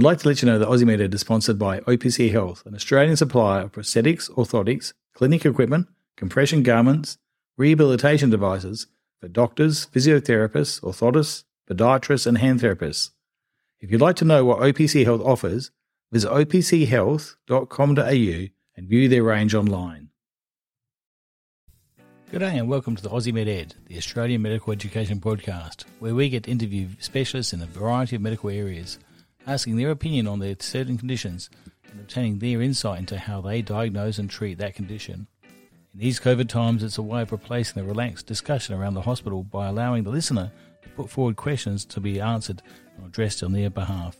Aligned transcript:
I'd 0.00 0.04
like 0.04 0.20
to 0.20 0.28
let 0.28 0.40
you 0.40 0.46
know 0.46 0.58
that 0.58 0.66
MedEd 0.66 1.12
is 1.12 1.20
sponsored 1.20 1.58
by 1.58 1.80
OPC 1.80 2.32
Health, 2.32 2.64
an 2.64 2.74
Australian 2.74 3.16
supplier 3.16 3.64
of 3.64 3.72
prosthetics, 3.72 4.30
orthotics, 4.30 4.94
clinic 5.12 5.44
equipment, 5.44 5.88
compression 6.16 6.62
garments, 6.62 7.18
rehabilitation 7.58 8.30
devices 8.30 8.86
for 9.20 9.28
doctors, 9.28 9.88
physiotherapists, 9.88 10.80
orthotists, 10.80 11.44
podiatrists, 11.68 12.26
and 12.26 12.38
hand 12.38 12.60
therapists. 12.60 13.10
If 13.78 13.90
you'd 13.90 14.00
like 14.00 14.16
to 14.16 14.24
know 14.24 14.42
what 14.42 14.60
OPC 14.60 15.04
Health 15.04 15.20
offers, 15.20 15.70
visit 16.10 16.30
opchealth.com.au 16.30 18.48
and 18.76 18.88
view 18.88 19.06
their 19.06 19.22
range 19.22 19.54
online. 19.54 20.08
Good 22.30 22.38
day 22.38 22.56
and 22.56 22.70
welcome 22.70 22.96
to 22.96 23.02
the 23.02 23.10
Aussie 23.10 23.34
Med 23.34 23.48
Ed, 23.48 23.74
the 23.84 23.98
Australian 23.98 24.40
medical 24.40 24.72
education 24.72 25.20
podcast, 25.20 25.84
where 25.98 26.14
we 26.14 26.30
get 26.30 26.44
to 26.44 26.50
interview 26.50 26.88
specialists 27.00 27.52
in 27.52 27.60
a 27.60 27.66
variety 27.66 28.16
of 28.16 28.22
medical 28.22 28.48
areas, 28.48 28.98
asking 29.46 29.76
their 29.76 29.90
opinion 29.90 30.26
on 30.26 30.38
their 30.38 30.56
certain 30.58 30.98
conditions 30.98 31.50
and 31.90 32.00
obtaining 32.00 32.38
their 32.38 32.62
insight 32.62 33.00
into 33.00 33.18
how 33.18 33.40
they 33.40 33.62
diagnose 33.62 34.18
and 34.18 34.30
treat 34.30 34.58
that 34.58 34.74
condition. 34.74 35.26
In 35.92 36.00
these 36.00 36.20
COVID 36.20 36.48
times, 36.48 36.82
it's 36.84 36.98
a 36.98 37.02
way 37.02 37.22
of 37.22 37.32
replacing 37.32 37.82
the 37.82 37.88
relaxed 37.88 38.26
discussion 38.26 38.74
around 38.74 38.94
the 38.94 39.02
hospital 39.02 39.42
by 39.42 39.66
allowing 39.66 40.04
the 40.04 40.10
listener 40.10 40.52
to 40.82 40.88
put 40.90 41.10
forward 41.10 41.36
questions 41.36 41.84
to 41.86 42.00
be 42.00 42.20
answered 42.20 42.62
and 42.96 43.06
addressed 43.06 43.42
on 43.42 43.52
their 43.52 43.70
behalf. 43.70 44.16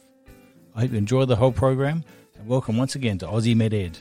I 0.74 0.80
hope 0.80 0.92
you 0.92 0.98
enjoy 0.98 1.26
the 1.26 1.36
whole 1.36 1.52
program 1.52 2.04
and 2.36 2.48
welcome 2.48 2.76
once 2.76 2.96
again 2.96 3.18
to 3.18 3.26
Aussie 3.26 3.56
Med 3.56 3.74
Ed. 3.74 3.98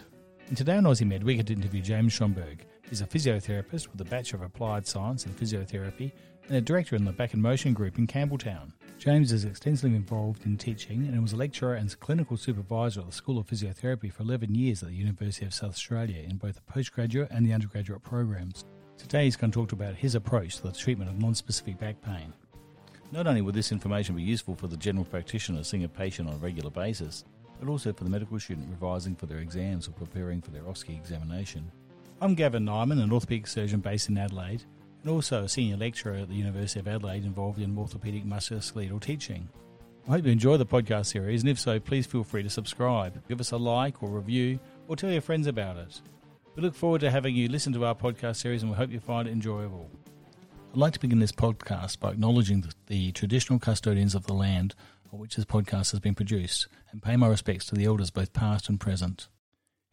And 0.47 0.57
today 0.57 0.77
on 0.77 0.83
Aussie 0.85 1.05
Med, 1.05 1.23
we 1.23 1.35
get 1.35 1.47
to 1.47 1.53
interview 1.53 1.81
James 1.81 2.17
Schomburgk. 2.17 2.61
He's 2.89 3.01
a 3.01 3.05
physiotherapist 3.05 3.91
with 3.91 4.01
a 4.01 4.05
Bachelor 4.05 4.39
of 4.39 4.45
Applied 4.45 4.87
Science 4.87 5.27
in 5.27 5.33
Physiotherapy 5.33 6.11
and 6.47 6.57
a 6.57 6.61
director 6.61 6.95
in 6.95 7.05
the 7.05 7.11
Back 7.11 7.35
in 7.35 7.41
Motion 7.41 7.73
group 7.73 7.99
in 7.99 8.07
Campbelltown. 8.07 8.71
James 8.99 9.31
is 9.31 9.45
extensively 9.45 9.95
involved 9.95 10.45
in 10.45 10.57
teaching 10.57 11.07
and 11.07 11.21
was 11.21 11.31
a 11.31 11.37
lecturer 11.37 11.75
and 11.75 11.97
clinical 12.01 12.35
supervisor 12.35 12.99
at 12.99 13.05
the 13.05 13.13
School 13.13 13.39
of 13.39 13.47
Physiotherapy 13.47 14.11
for 14.11 14.23
11 14.23 14.53
years 14.53 14.83
at 14.83 14.89
the 14.89 14.95
University 14.95 15.45
of 15.45 15.53
South 15.53 15.69
Australia 15.69 16.21
in 16.21 16.35
both 16.35 16.55
the 16.55 16.61
postgraduate 16.63 17.31
and 17.31 17.45
the 17.45 17.53
undergraduate 17.53 18.03
programs. 18.03 18.65
Today 18.97 19.23
he's 19.23 19.37
going 19.37 19.51
to 19.51 19.57
talk 19.57 19.71
about 19.71 19.95
his 19.95 20.15
approach 20.15 20.57
to 20.57 20.63
the 20.63 20.73
treatment 20.73 21.09
of 21.09 21.17
non-specific 21.17 21.79
back 21.79 22.01
pain. 22.01 22.33
Not 23.13 23.25
only 23.25 23.41
will 23.41 23.53
this 23.53 23.71
information 23.71 24.17
be 24.17 24.21
useful 24.21 24.53
for 24.53 24.67
the 24.67 24.75
general 24.75 25.05
practitioner 25.05 25.63
seeing 25.63 25.85
a 25.85 25.89
patient 25.89 26.27
on 26.27 26.35
a 26.35 26.39
regular 26.39 26.69
basis, 26.69 27.23
but 27.57 27.69
also 27.69 27.93
for 27.93 28.03
the 28.03 28.09
medical 28.09 28.37
student 28.37 28.67
revising 28.69 29.15
for 29.15 29.27
their 29.27 29.39
exams 29.39 29.87
or 29.87 29.91
preparing 29.91 30.41
for 30.41 30.51
their 30.51 30.63
OSCE 30.63 30.97
examination. 30.97 31.71
I'm 32.19 32.35
Gavin 32.35 32.65
Nyman, 32.65 33.01
an 33.01 33.11
orthopaedic 33.11 33.47
surgeon 33.47 33.79
based 33.79 34.09
in 34.09 34.17
Adelaide, 34.17 34.65
also 35.07 35.43
a 35.43 35.49
senior 35.49 35.77
lecturer 35.77 36.15
at 36.15 36.29
the 36.29 36.35
University 36.35 36.79
of 36.79 36.87
Adelaide 36.87 37.23
involved 37.23 37.59
in 37.59 37.75
orthopaedic 37.75 38.25
musculoskeletal 38.25 39.01
teaching. 39.01 39.47
I 40.07 40.13
hope 40.13 40.25
you 40.25 40.31
enjoy 40.31 40.57
the 40.57 40.65
podcast 40.65 41.05
series, 41.05 41.41
and 41.41 41.49
if 41.49 41.59
so, 41.59 41.79
please 41.79 42.07
feel 42.07 42.23
free 42.23 42.43
to 42.43 42.49
subscribe, 42.49 43.21
give 43.27 43.39
us 43.39 43.51
a 43.51 43.57
like 43.57 44.01
or 44.01 44.09
review, 44.09 44.59
or 44.87 44.95
tell 44.95 45.11
your 45.11 45.21
friends 45.21 45.47
about 45.47 45.77
it. 45.77 46.01
We 46.55 46.63
look 46.63 46.75
forward 46.75 47.01
to 47.01 47.11
having 47.11 47.35
you 47.35 47.47
listen 47.47 47.73
to 47.73 47.85
our 47.85 47.95
podcast 47.95 48.37
series, 48.37 48.63
and 48.63 48.71
we 48.71 48.77
hope 48.77 48.91
you 48.91 48.99
find 48.99 49.27
it 49.27 49.31
enjoyable. 49.31 49.89
I'd 50.71 50.77
like 50.77 50.93
to 50.93 50.99
begin 50.99 51.19
this 51.19 51.31
podcast 51.31 51.99
by 51.99 52.11
acknowledging 52.11 52.61
the, 52.61 52.73
the 52.87 53.11
traditional 53.11 53.59
custodians 53.59 54.15
of 54.15 54.25
the 54.25 54.33
land 54.33 54.75
on 55.13 55.19
which 55.19 55.35
this 55.35 55.45
podcast 55.45 55.91
has 55.91 55.99
been 55.99 56.15
produced, 56.15 56.67
and 56.91 57.01
pay 57.01 57.15
my 57.15 57.27
respects 57.27 57.65
to 57.67 57.75
the 57.75 57.85
elders 57.85 58.09
both 58.09 58.33
past 58.33 58.67
and 58.67 58.79
present. 58.79 59.27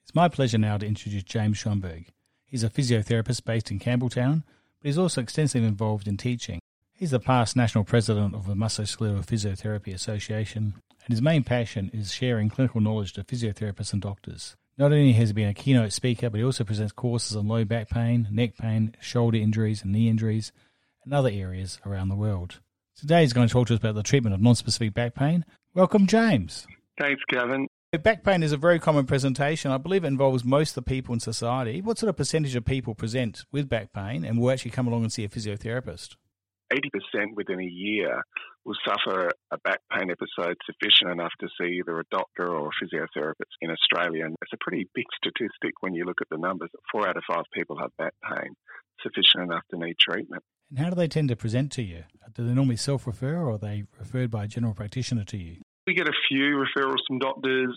It's 0.02 0.14
my 0.14 0.28
pleasure 0.28 0.58
now 0.58 0.78
to 0.78 0.86
introduce 0.86 1.22
James 1.22 1.58
Schomburgk. 1.58 2.06
He's 2.46 2.64
a 2.64 2.70
physiotherapist 2.70 3.44
based 3.44 3.70
in 3.70 3.78
Campbelltown 3.78 4.44
but 4.86 4.90
he's 4.90 4.98
also 4.98 5.20
extensively 5.20 5.66
involved 5.66 6.06
in 6.06 6.16
teaching. 6.16 6.60
He's 6.94 7.10
the 7.10 7.18
past 7.18 7.56
national 7.56 7.82
president 7.82 8.36
of 8.36 8.46
the 8.46 8.54
Musculoskeletal 8.54 9.26
Physiotherapy 9.26 9.92
Association, 9.92 10.74
and 11.04 11.08
his 11.08 11.20
main 11.20 11.42
passion 11.42 11.90
is 11.92 12.14
sharing 12.14 12.48
clinical 12.48 12.80
knowledge 12.80 13.12
to 13.14 13.24
physiotherapists 13.24 13.92
and 13.92 14.00
doctors. 14.00 14.54
Not 14.78 14.92
only 14.92 15.14
has 15.14 15.30
he 15.30 15.32
been 15.32 15.48
a 15.48 15.54
keynote 15.54 15.92
speaker, 15.92 16.30
but 16.30 16.38
he 16.38 16.44
also 16.44 16.62
presents 16.62 16.92
courses 16.92 17.36
on 17.36 17.48
low 17.48 17.64
back 17.64 17.90
pain, 17.90 18.28
neck 18.30 18.56
pain, 18.58 18.94
shoulder 19.00 19.38
injuries, 19.38 19.82
and 19.82 19.90
knee 19.90 20.08
injuries, 20.08 20.52
and 21.04 21.12
other 21.12 21.30
areas 21.30 21.80
around 21.84 22.08
the 22.08 22.14
world. 22.14 22.60
Today 22.96 23.22
he's 23.22 23.32
going 23.32 23.48
to 23.48 23.52
talk 23.52 23.66
to 23.66 23.74
us 23.74 23.80
about 23.80 23.96
the 23.96 24.04
treatment 24.04 24.34
of 24.34 24.40
non-specific 24.40 24.94
back 24.94 25.16
pain. 25.16 25.44
Welcome, 25.74 26.06
James. 26.06 26.64
Thanks, 26.96 27.22
Gavin. 27.96 28.02
Back 28.02 28.24
pain 28.24 28.42
is 28.42 28.52
a 28.52 28.56
very 28.56 28.78
common 28.78 29.06
presentation. 29.06 29.70
I 29.70 29.78
believe 29.78 30.04
it 30.04 30.08
involves 30.08 30.44
most 30.44 30.76
of 30.76 30.84
the 30.84 30.90
people 30.90 31.14
in 31.14 31.20
society. 31.20 31.80
What 31.80 31.98
sort 31.98 32.10
of 32.10 32.16
percentage 32.16 32.54
of 32.56 32.64
people 32.64 32.94
present 32.94 33.44
with 33.52 33.68
back 33.68 33.92
pain 33.92 34.24
and 34.24 34.38
will 34.38 34.50
actually 34.50 34.72
come 34.72 34.86
along 34.86 35.02
and 35.02 35.12
see 35.12 35.24
a 35.24 35.28
physiotherapist? 35.28 36.16
80% 36.72 37.34
within 37.36 37.60
a 37.60 37.64
year 37.64 38.22
will 38.64 38.74
suffer 38.84 39.30
a 39.52 39.58
back 39.58 39.80
pain 39.92 40.10
episode 40.10 40.56
sufficient 40.66 41.12
enough 41.12 41.30
to 41.40 41.46
see 41.58 41.78
either 41.78 42.00
a 42.00 42.04
doctor 42.10 42.48
or 42.48 42.68
a 42.68 42.84
physiotherapist 42.84 43.54
in 43.60 43.70
Australia. 43.70 44.24
And 44.24 44.34
it's 44.42 44.52
a 44.52 44.56
pretty 44.60 44.88
big 44.92 45.06
statistic 45.16 45.74
when 45.80 45.94
you 45.94 46.04
look 46.04 46.20
at 46.20 46.28
the 46.28 46.38
numbers. 46.38 46.70
Four 46.90 47.08
out 47.08 47.16
of 47.16 47.22
five 47.28 47.44
people 47.54 47.78
have 47.78 47.96
back 47.96 48.14
pain 48.28 48.54
sufficient 49.02 49.44
enough 49.44 49.62
to 49.70 49.78
need 49.78 49.96
treatment. 50.00 50.42
And 50.70 50.80
how 50.80 50.90
do 50.90 50.96
they 50.96 51.06
tend 51.06 51.28
to 51.28 51.36
present 51.36 51.70
to 51.72 51.82
you? 51.82 52.02
Do 52.34 52.44
they 52.44 52.52
normally 52.52 52.76
self 52.76 53.06
refer 53.06 53.36
or 53.36 53.52
are 53.52 53.58
they 53.58 53.84
referred 54.00 54.32
by 54.32 54.44
a 54.44 54.48
general 54.48 54.74
practitioner 54.74 55.24
to 55.24 55.36
you? 55.36 55.58
We 55.86 55.94
get 55.94 56.08
a 56.08 56.12
few 56.28 56.64
referrals 56.64 56.98
from 57.06 57.18
doctors, 57.18 57.76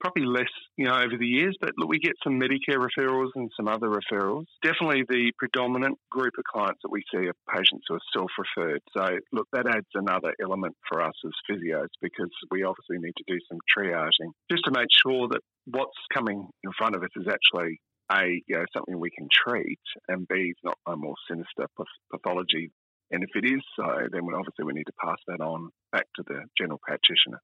probably 0.00 0.24
less, 0.24 0.50
you 0.76 0.86
know, 0.86 0.94
over 0.94 1.16
the 1.18 1.26
years, 1.26 1.56
but 1.60 1.70
look, 1.78 1.88
we 1.88 1.98
get 1.98 2.12
some 2.24 2.40
Medicare 2.40 2.76
referrals 2.76 3.30
and 3.34 3.50
some 3.56 3.68
other 3.68 3.88
referrals. 3.88 4.44
Definitely 4.62 5.04
the 5.08 5.32
predominant 5.38 5.98
group 6.10 6.32
of 6.38 6.44
clients 6.44 6.80
that 6.82 6.90
we 6.90 7.02
see 7.12 7.28
are 7.28 7.54
patients 7.54 7.84
who 7.88 7.94
are 7.94 8.00
self-referred. 8.14 8.80
So, 8.96 9.18
look, 9.32 9.46
that 9.52 9.66
adds 9.66 9.86
another 9.94 10.34
element 10.42 10.76
for 10.88 11.02
us 11.02 11.14
as 11.24 11.32
physios 11.48 11.88
because 12.02 12.30
we 12.50 12.64
obviously 12.64 12.98
need 12.98 13.14
to 13.16 13.24
do 13.26 13.38
some 13.48 13.58
triaging 13.76 14.32
just 14.50 14.64
to 14.64 14.72
make 14.72 14.88
sure 15.06 15.28
that 15.28 15.40
what's 15.66 15.96
coming 16.12 16.48
in 16.64 16.70
front 16.76 16.96
of 16.96 17.02
us 17.02 17.10
is 17.16 17.26
actually 17.28 17.80
a 18.12 18.42
you 18.46 18.56
know 18.56 18.64
something 18.72 18.98
we 19.00 19.10
can 19.10 19.28
treat, 19.32 19.80
and 20.08 20.26
B 20.28 20.52
not 20.62 20.78
a 20.86 20.96
more 20.96 21.16
sinister 21.28 21.66
pathology 22.12 22.70
and 23.10 23.22
if 23.22 23.30
it 23.34 23.44
is 23.44 23.62
so, 23.76 23.86
then 24.10 24.22
obviously 24.34 24.64
we 24.64 24.72
need 24.72 24.86
to 24.86 24.92
pass 25.02 25.18
that 25.28 25.40
on 25.40 25.70
back 25.92 26.06
to 26.16 26.22
the 26.26 26.42
general 26.58 26.80
practitioner. 26.82 27.40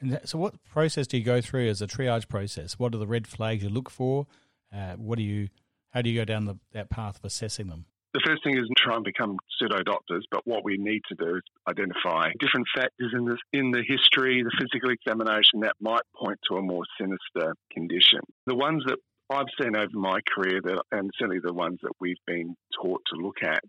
And 0.00 0.20
so, 0.24 0.38
what 0.38 0.54
process 0.64 1.06
do 1.06 1.16
you 1.16 1.24
go 1.24 1.40
through 1.40 1.68
as 1.68 1.80
a 1.80 1.86
triage 1.86 2.28
process? 2.28 2.78
What 2.78 2.94
are 2.94 2.98
the 2.98 3.06
red 3.06 3.26
flags 3.26 3.62
you 3.62 3.68
look 3.68 3.88
for? 3.88 4.26
Uh, 4.74 4.94
what 4.94 5.16
do 5.16 5.24
you? 5.24 5.48
How 5.90 6.02
do 6.02 6.08
you 6.10 6.18
go 6.18 6.24
down 6.24 6.46
the, 6.46 6.58
that 6.72 6.88
path 6.88 7.18
of 7.18 7.24
assessing 7.24 7.68
them? 7.68 7.84
The 8.14 8.22
first 8.26 8.44
thing 8.44 8.58
is 8.58 8.64
try 8.76 8.94
and 8.94 9.04
become 9.04 9.38
pseudo 9.58 9.82
doctors, 9.82 10.26
but 10.30 10.46
what 10.46 10.64
we 10.64 10.76
need 10.76 11.00
to 11.08 11.14
do 11.14 11.36
is 11.36 11.42
identify 11.68 12.30
different 12.40 12.66
factors 12.74 13.12
in 13.14 13.24
this 13.24 13.38
in 13.52 13.70
the 13.70 13.82
history, 13.86 14.42
the 14.42 14.52
physical 14.60 14.90
examination 14.90 15.60
that 15.60 15.76
might 15.80 16.02
point 16.14 16.38
to 16.50 16.56
a 16.56 16.62
more 16.62 16.84
sinister 17.00 17.54
condition. 17.72 18.20
The 18.46 18.54
ones 18.54 18.82
that 18.86 18.98
I've 19.30 19.46
seen 19.60 19.76
over 19.76 19.88
my 19.94 20.20
career, 20.34 20.60
that, 20.62 20.82
and 20.92 21.10
certainly 21.18 21.40
the 21.42 21.54
ones 21.54 21.78
that 21.82 21.92
we've 22.00 22.20
been 22.26 22.54
taught 22.82 23.00
to 23.14 23.20
look 23.20 23.42
at, 23.42 23.62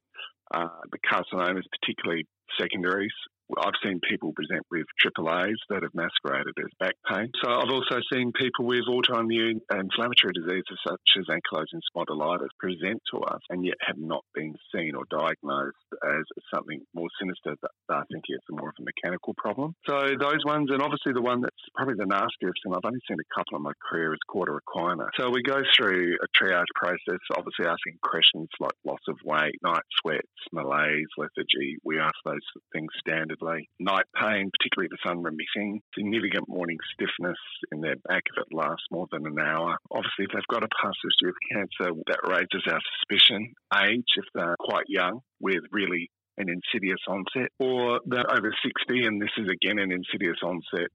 uh, 0.54 0.68
the 0.92 1.00
carcinomas, 1.00 1.64
particularly 1.82 2.26
secondaries, 2.60 3.14
I've 3.60 3.78
seen 3.84 4.00
people 4.10 4.34
present 4.34 4.66
with 4.72 4.86
AAAs 5.04 5.60
that 5.70 5.84
have 5.84 5.94
masqueraded 5.94 6.54
as 6.58 6.72
back 6.80 6.96
pain. 7.10 7.32
So 7.44 7.52
I've 7.52 7.70
also 7.70 8.00
seen 8.12 8.32
people 8.34 8.66
with 8.66 8.86
autoimmune 8.88 9.60
inflammatory 9.72 10.34
diseases 10.34 10.78
such 10.88 11.02
as 11.20 11.26
ankylosing 11.28 11.82
spondylitis 11.96 12.54
present 12.60 13.02
to 13.14 13.20
us 13.22 13.42
and 13.50 13.66
yet 13.66 13.78
have 13.82 13.98
not 13.98 14.24
been 14.34 14.56
seen 14.74 14.96
or 14.96 15.04
diagnosed 15.10 15.78
as 16.04 16.24
something 16.54 16.82
more 16.94 17.10
sinister 17.20 17.56
that 17.62 17.72
I 17.90 18.04
think 18.12 18.24
it's 18.28 18.46
more 18.50 18.70
of 18.70 18.76
a 18.80 18.84
mechanical 18.84 19.34
problem. 19.38 19.76
So 19.88 20.16
those 20.20 20.44
ones, 20.46 20.70
and 20.72 20.82
obviously 20.82 21.14
the 21.14 21.22
one 21.22 21.42
that's 21.42 21.64
probably 21.76 21.96
the 21.98 22.06
nastiest, 22.06 22.60
and 22.66 22.76
I've 22.76 22.86
only 22.86 23.02
seen 23.08 23.18
a 23.20 23.34
couple 23.36 23.58
in 23.58 23.64
my 23.64 23.74
career, 23.90 24.14
is 24.14 24.20
cauda 24.30 24.58
equina. 24.58 25.08
So 25.20 25.30
we 25.30 25.44
go 25.44 25.62
through 25.78 26.18
a 26.22 26.28
triage 26.38 26.72
process, 26.76 27.20
obviously 27.36 27.66
asking 27.66 28.00
questions 28.02 28.50
like 28.60 28.74
loss 28.86 29.04
of 29.08 29.18
weight, 29.26 29.56
night 29.64 29.84
sweats, 30.02 30.28
malaise, 30.52 31.08
lethargy. 31.18 31.78
We 31.84 32.00
ask 32.00 32.16
those 32.26 32.46
things 32.74 32.92
standardly 33.44 33.68
Night 33.80 34.06
pain, 34.20 34.50
particularly 34.58 34.90
the 34.90 34.98
sun 35.08 35.24
remitting, 35.24 35.82
significant 35.96 36.48
morning 36.48 36.78
stiffness 36.94 37.38
in 37.72 37.82
their 37.82 37.96
back 38.08 38.24
if 38.26 38.46
it 38.46 38.56
lasts 38.56 38.86
more 38.92 39.08
than 39.12 39.26
an 39.26 39.40
hour. 39.40 39.78
Obviously, 39.92 40.26
if 40.26 40.32
they've 40.34 40.48
got 40.50 40.64
a 40.64 40.70
past 40.82 40.98
history 41.04 41.30
of 41.30 41.36
cancer, 41.52 41.94
that 42.08 42.28
raises 42.28 42.64
our 42.68 42.80
suspicion. 43.00 43.54
Age, 43.76 44.06
if 44.16 44.26
they're 44.34 44.56
quite 44.60 44.86
young 44.88 45.20
with 45.40 45.64
really 45.72 46.10
an 46.38 46.50
insidious 46.50 47.00
onset, 47.08 47.50
or 47.60 48.00
they're 48.06 48.30
over 48.32 48.54
60 48.64 49.06
and 49.06 49.22
this 49.22 49.30
is 49.38 49.48
again 49.50 49.80
an 49.80 49.92
insidious 49.92 50.38
onset, 50.44 50.92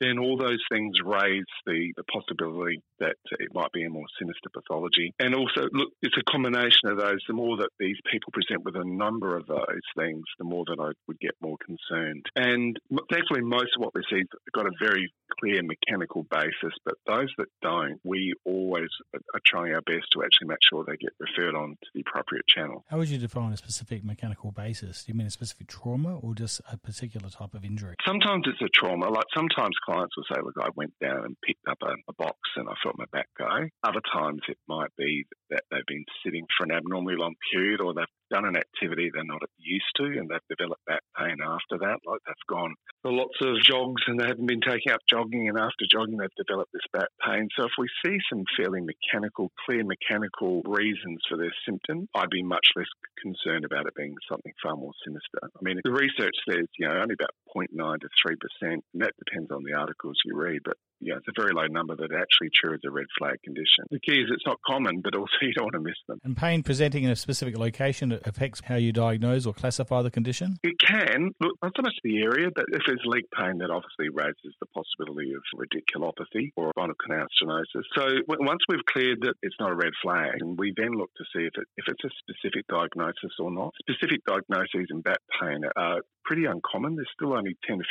then 0.00 0.18
all 0.18 0.36
those 0.36 0.62
things 0.70 0.96
raise 1.04 1.44
the, 1.66 1.92
the 1.96 2.04
possibility 2.04 2.82
that 2.98 3.16
it 3.38 3.54
might 3.54 3.72
be 3.72 3.84
a 3.84 3.90
more 3.90 4.06
sinister 4.18 4.50
pathology. 4.52 5.14
And 5.18 5.34
also, 5.34 5.68
look, 5.72 5.90
it's 6.02 6.16
a 6.18 6.30
combination 6.30 6.88
of 6.88 6.98
those. 6.98 7.20
The 7.26 7.34
more 7.34 7.56
that 7.58 7.70
these 7.78 7.96
people 8.10 8.32
present 8.32 8.64
with 8.64 8.76
a 8.76 8.84
number 8.84 9.36
of 9.36 9.46
those 9.46 9.86
things, 9.96 10.24
the 10.38 10.44
more 10.44 10.64
that 10.66 10.78
I 10.80 10.92
would 11.06 11.20
get 11.20 11.32
more 11.40 11.56
concerned. 11.64 12.26
And 12.36 12.78
thankfully, 13.10 13.42
most 13.42 13.76
of 13.76 13.82
what 13.82 13.94
we 13.94 14.02
see 14.10 14.22
got 14.54 14.66
a 14.66 14.72
very 14.80 15.12
clear 15.38 15.62
mechanical 15.62 16.24
basis, 16.30 16.74
but 16.84 16.94
those 17.06 17.32
that 17.38 17.46
don't, 17.62 18.00
we 18.04 18.34
always 18.44 18.88
are 19.14 19.40
trying 19.46 19.72
our 19.72 19.80
best 19.82 20.06
to 20.12 20.22
actually 20.22 20.48
make 20.48 20.58
sure 20.68 20.84
they 20.84 20.96
get 20.96 21.12
referred 21.18 21.54
on 21.54 21.70
to 21.70 21.88
the 21.94 22.00
appropriate 22.06 22.46
channel. 22.46 22.84
How 22.88 22.98
would 22.98 23.08
you 23.08 23.18
define 23.18 23.52
a 23.52 23.56
specific 23.56 24.04
mechanical 24.04 24.50
basis? 24.50 24.79
Do 24.80 24.92
you 25.06 25.14
mean 25.14 25.26
a 25.26 25.30
specific 25.30 25.68
trauma 25.68 26.18
or 26.18 26.34
just 26.34 26.60
a 26.70 26.76
particular 26.78 27.28
type 27.28 27.54
of 27.54 27.64
injury? 27.64 27.94
Sometimes 28.06 28.44
it's 28.46 28.60
a 28.62 28.68
trauma. 28.72 29.08
Like 29.10 29.26
sometimes 29.34 29.76
clients 29.84 30.16
will 30.16 30.24
say, 30.32 30.40
look, 30.42 30.56
I 30.60 30.70
went 30.74 30.94
down 31.00 31.24
and 31.24 31.36
picked 31.46 31.66
up 31.68 31.78
a, 31.82 31.92
a 32.08 32.14
box 32.18 32.38
and 32.56 32.68
I 32.68 32.74
felt 32.82 32.96
my 32.98 33.04
back 33.12 33.28
go. 33.38 33.46
Other 33.84 34.00
times 34.12 34.40
it 34.48 34.58
might 34.68 34.90
be 34.96 35.24
that 35.50 35.62
they've 35.70 35.86
been 35.86 36.04
sitting 36.24 36.46
for 36.56 36.64
an 36.64 36.72
abnormally 36.72 37.16
long 37.16 37.34
period 37.52 37.80
or 37.80 37.94
they've 37.94 38.04
done 38.30 38.44
an 38.44 38.56
activity 38.56 39.10
they're 39.12 39.24
not 39.24 39.42
used 39.58 39.90
to 39.96 40.04
and 40.04 40.28
they've 40.28 40.56
developed 40.56 40.84
back 40.86 41.02
pain 41.18 41.36
after 41.44 41.78
that. 41.78 41.98
Like 42.06 42.20
they've 42.26 42.48
gone 42.48 42.74
for 43.02 43.12
lots 43.12 43.36
of 43.42 43.60
jogs 43.62 44.02
and 44.06 44.18
they 44.18 44.26
haven't 44.26 44.46
been 44.46 44.60
taking 44.60 44.92
up 44.92 45.00
jogging 45.08 45.48
and 45.48 45.58
after 45.58 45.84
jogging 45.90 46.18
they've 46.18 46.46
developed 46.46 46.72
this 46.72 46.86
back 46.92 47.08
pain. 47.24 47.48
So 47.58 47.66
if 47.66 47.72
we 47.78 47.88
see 48.04 48.18
some 48.30 48.44
fairly 48.56 48.80
mechanical, 48.80 49.50
clear 49.66 49.84
mechanical 49.84 50.62
reasons 50.64 51.20
for 51.28 51.36
their 51.36 51.52
symptom, 51.66 52.08
I'd 52.14 52.30
be 52.30 52.42
much 52.42 52.66
less 52.76 52.90
concerned 53.20 53.64
about 53.64 53.86
it 53.86 53.94
being 53.94 54.14
something 54.30 54.52
far 54.62 54.76
more 54.76 54.92
sinister. 55.04 55.40
I 55.44 55.60
mean, 55.62 55.80
the 55.84 55.92
research 55.92 56.34
says, 56.48 56.66
you 56.78 56.88
know, 56.88 56.94
only 57.00 57.14
about 57.14 57.34
0.9 57.54 58.00
to 58.00 58.08
3%, 58.26 58.36
and 58.62 58.82
that 58.94 59.12
depends 59.24 59.50
on 59.50 59.62
the 59.64 59.74
articles 59.74 60.16
you 60.24 60.36
read, 60.36 60.60
but 60.64 60.76
yeah, 61.00 61.14
it's 61.16 61.26
a 61.28 61.40
very 61.40 61.52
low 61.54 61.66
number 61.66 61.96
that 61.96 62.12
actually 62.12 62.50
triggers 62.54 62.80
a 62.84 62.90
red 62.90 63.06
flag 63.18 63.40
condition. 63.42 63.88
The 63.90 64.00
key 64.00 64.20
is 64.20 64.28
it's 64.30 64.46
not 64.46 64.58
common, 64.66 65.00
but 65.02 65.16
also 65.16 65.32
you 65.42 65.52
don't 65.54 65.72
want 65.72 65.74
to 65.74 65.80
miss 65.80 65.96
them. 66.06 66.18
And 66.24 66.36
pain 66.36 66.62
presenting 66.62 67.04
in 67.04 67.10
a 67.10 67.16
specific 67.16 67.56
location 67.56 68.18
affects 68.24 68.60
how 68.64 68.76
you 68.76 68.92
diagnose 68.92 69.46
or 69.46 69.54
classify 69.54 70.02
the 70.02 70.10
condition? 70.10 70.58
It 70.62 70.78
can. 70.78 71.32
Look, 71.40 71.56
not 71.62 71.72
so 71.74 71.82
much 71.82 71.94
the 72.04 72.22
area, 72.22 72.48
but 72.54 72.66
if 72.68 72.82
it's 72.86 73.02
leg 73.04 73.24
pain, 73.34 73.58
that 73.58 73.70
obviously 73.70 74.10
raises 74.12 74.54
the 74.60 74.66
possibility 74.66 75.32
of 75.32 75.42
radiculopathy 75.56 76.52
or 76.56 76.70
spinal 76.76 76.94
canal 77.02 77.26
stenosis. 77.40 77.84
So 77.96 78.04
once 78.28 78.60
we've 78.68 78.84
cleared 78.84 79.22
that 79.22 79.34
it's 79.42 79.56
not 79.58 79.70
a 79.70 79.74
red 79.74 79.92
flag, 80.02 80.36
we 80.58 80.74
then 80.76 80.92
look 80.92 81.10
to 81.16 81.24
see 81.34 81.44
if, 81.44 81.54
it, 81.56 81.66
if 81.76 81.84
it's 81.88 82.04
a 82.04 82.10
specific 82.20 82.66
diagnosis 82.68 83.32
or 83.38 83.50
not. 83.50 83.72
Specific 83.80 84.20
diagnoses 84.26 84.88
in 84.90 85.00
back 85.00 85.18
pain 85.40 85.62
are 85.76 86.00
pretty 86.24 86.44
uncommon. 86.44 86.96
There's 86.96 87.08
still 87.14 87.36
only 87.40 87.56
10 87.66 87.78
to 87.78 87.84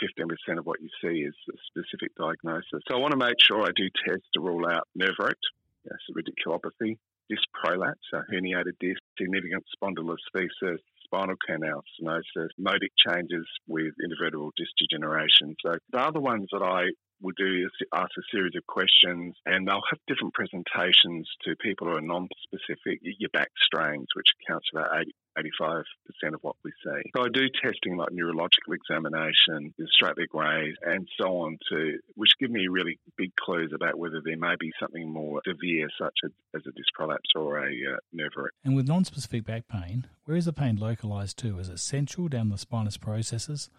15% 0.54 0.60
of 0.60 0.66
what 0.66 0.80
you 0.81 0.90
see 1.01 1.25
is 1.25 1.34
a 1.50 1.57
specific 1.68 2.16
diagnosis. 2.16 2.81
So 2.88 2.96
I 2.96 3.00
want 3.00 3.12
to 3.12 3.18
make 3.18 3.42
sure 3.42 3.63
I 3.63 3.72
do 3.75 3.90
tests 4.06 4.28
to 4.36 4.42
rule 4.42 4.68
out 4.69 4.88
nerve 4.96 5.18
root, 5.19 5.38
yes, 5.84 5.98
radiculopathy, 6.16 6.98
disc 7.30 7.44
prolapse, 7.54 8.00
so 8.12 8.22
herniated 8.31 8.78
disc, 8.80 9.01
significant 9.18 9.63
spondylolisthesis, 9.75 10.78
spinal 11.04 11.36
canal 11.46 11.84
stenosis, 12.00 12.50
modic 12.57 12.92
changes 13.07 13.48
with 13.68 13.94
intervertebral 14.06 14.51
disc 14.56 14.72
degeneration. 14.78 15.56
So 15.66 15.74
they're 15.92 16.12
the 16.12 16.19
ones 16.19 16.48
that 16.52 16.62
I 16.62 16.90
will 17.21 17.33
do 17.38 17.66
is 17.66 17.88
ask 17.94 18.12
a 18.18 18.21
series 18.31 18.56
of 18.56 18.66
questions 18.68 19.36
and 19.45 19.68
they'll 19.68 19.81
have 19.89 20.00
different 20.07 20.33
presentations 20.33 21.27
to 21.44 21.56
people 21.57 21.88
who 21.88 21.95
are 21.95 22.01
non-specific. 22.01 23.00
Your 23.01 23.30
back 23.31 23.50
strains, 23.66 24.07
which 24.16 24.30
accounts 24.42 24.68
for 24.71 24.81
about 24.81 25.01
80, 25.01 25.13
85% 25.60 25.83
of 26.33 26.39
what 26.42 26.56
we 26.63 26.71
see. 26.83 27.01
So 27.16 27.24
I 27.24 27.27
do 27.31 27.48
testing 27.62 27.98
like 27.98 28.12
neurological 28.12 28.74
examination, 28.74 29.74
the 29.77 29.88
straight 29.92 30.18
leg 30.18 30.33
raise, 30.33 30.75
and 30.81 31.07
so 31.19 31.42
on, 31.42 31.57
to 31.71 32.00
which 32.16 32.31
give 32.39 32.51
me 32.51 32.68
really 32.68 33.00
big 33.18 33.36
clues 33.36 33.71
about 33.74 33.98
whether 33.98 34.21
there 34.24 34.38
may 34.38 34.56
be 34.60 34.71
something 34.80 35.12
more 35.12 35.42
severe, 35.48 35.88
such 36.00 36.16
as, 36.24 36.31
as 36.56 36.62
a 36.68 36.71
disc 36.71 36.94
prolapse 36.94 37.30
or 37.36 37.60
a 37.60 37.69
uh, 37.69 37.98
nerve 38.13 38.31
root. 38.36 38.51
And 38.63 38.75
with 38.75 38.88
non-specific 38.88 39.45
back 39.45 39.68
pain, 39.68 40.07
where 40.25 40.38
is 40.38 40.45
the 40.45 40.54
pain 40.54 40.77
localized 40.77 41.38
to? 41.39 41.60
Is 41.60 41.69
it 41.69 41.80
central 41.80 42.27
down 42.27 42.50
the 42.50 42.57
spinous 42.57 42.98
processes? 42.98 43.69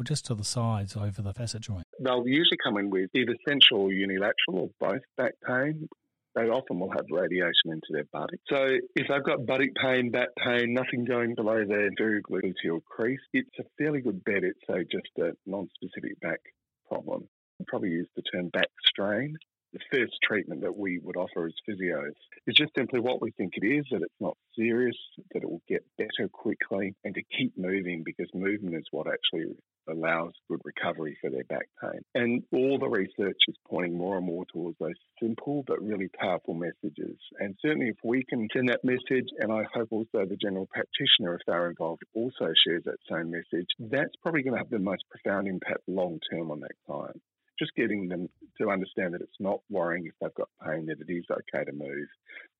or 0.00 0.04
just 0.04 0.24
to 0.24 0.34
the 0.34 0.44
sides 0.44 0.96
over 0.96 1.20
the 1.20 1.34
facet 1.34 1.60
joint? 1.60 1.86
They'll 2.00 2.26
usually 2.26 2.58
come 2.62 2.78
in 2.78 2.90
with 2.90 3.10
either 3.14 3.36
central 3.46 3.82
or 3.82 3.92
unilateral 3.92 4.34
or 4.48 4.70
both 4.80 5.02
back 5.16 5.34
pain. 5.46 5.88
They 6.34 6.42
often 6.42 6.78
will 6.78 6.90
have 6.92 7.06
radiation 7.10 7.72
into 7.72 7.88
their 7.90 8.04
buttock. 8.12 8.38
So 8.48 8.66
if 8.94 9.06
they've 9.08 9.24
got 9.24 9.46
buttock 9.46 9.70
pain, 9.80 10.10
back 10.10 10.28
pain, 10.38 10.72
nothing 10.72 11.04
going 11.04 11.34
below 11.34 11.64
their 11.66 11.86
inferior 11.88 12.22
gluteal 12.22 12.82
crease, 12.84 13.20
it's 13.32 13.58
a 13.58 13.64
fairly 13.78 14.00
good 14.00 14.24
bet 14.24 14.44
it's 14.44 14.60
a, 14.68 14.84
just 14.84 15.10
a 15.18 15.32
non-specific 15.46 16.20
back 16.20 16.40
problem. 16.88 17.28
I'd 17.60 17.66
probably 17.66 17.90
use 17.90 18.08
the 18.16 18.22
term 18.32 18.48
back 18.48 18.68
strain 18.86 19.36
the 19.72 19.78
first 19.92 20.12
treatment 20.22 20.62
that 20.62 20.76
we 20.76 20.98
would 20.98 21.16
offer 21.16 21.46
as 21.46 21.54
physios 21.68 22.14
is 22.46 22.56
just 22.56 22.72
simply 22.76 23.00
what 23.00 23.22
we 23.22 23.30
think 23.32 23.52
it 23.56 23.66
is, 23.66 23.84
that 23.90 24.02
it's 24.02 24.20
not 24.20 24.36
serious, 24.56 24.96
that 25.32 25.42
it 25.42 25.50
will 25.50 25.62
get 25.68 25.84
better 25.96 26.28
quickly, 26.32 26.94
and 27.04 27.14
to 27.14 27.22
keep 27.36 27.56
moving 27.56 28.02
because 28.04 28.28
movement 28.34 28.76
is 28.76 28.86
what 28.90 29.06
actually 29.06 29.54
allows 29.88 30.32
good 30.48 30.60
recovery 30.64 31.16
for 31.20 31.30
their 31.30 31.44
back 31.44 31.68
pain. 31.80 32.00
And 32.14 32.42
all 32.52 32.78
the 32.78 32.88
research 32.88 33.38
is 33.48 33.56
pointing 33.68 33.96
more 33.96 34.16
and 34.16 34.26
more 34.26 34.44
towards 34.52 34.78
those 34.78 34.94
simple 35.20 35.64
but 35.66 35.82
really 35.82 36.08
powerful 36.18 36.54
messages. 36.54 37.16
And 37.38 37.56
certainly, 37.60 37.88
if 37.88 37.96
we 38.04 38.24
can 38.28 38.48
send 38.52 38.68
that 38.68 38.84
message, 38.84 39.28
and 39.38 39.52
I 39.52 39.64
hope 39.72 39.88
also 39.90 40.24
the 40.26 40.36
general 40.40 40.66
practitioner, 40.66 41.34
if 41.34 41.40
they're 41.46 41.70
involved, 41.70 42.02
also 42.14 42.52
shares 42.66 42.82
that 42.84 42.98
same 43.10 43.30
message, 43.30 43.68
that's 43.78 44.14
probably 44.22 44.42
going 44.42 44.54
to 44.54 44.58
have 44.58 44.70
the 44.70 44.78
most 44.78 45.04
profound 45.10 45.48
impact 45.48 45.80
long 45.86 46.18
term 46.30 46.50
on 46.50 46.60
that 46.60 46.72
client 46.86 47.20
just 47.60 47.74
getting 47.76 48.08
them 48.08 48.26
to 48.58 48.70
understand 48.70 49.12
that 49.12 49.20
it's 49.20 49.38
not 49.38 49.60
worrying 49.68 50.06
if 50.06 50.14
they've 50.20 50.34
got 50.34 50.48
pain, 50.64 50.86
that 50.86 50.96
it 51.06 51.12
is 51.12 51.24
okay 51.30 51.64
to 51.64 51.72
move. 51.72 52.08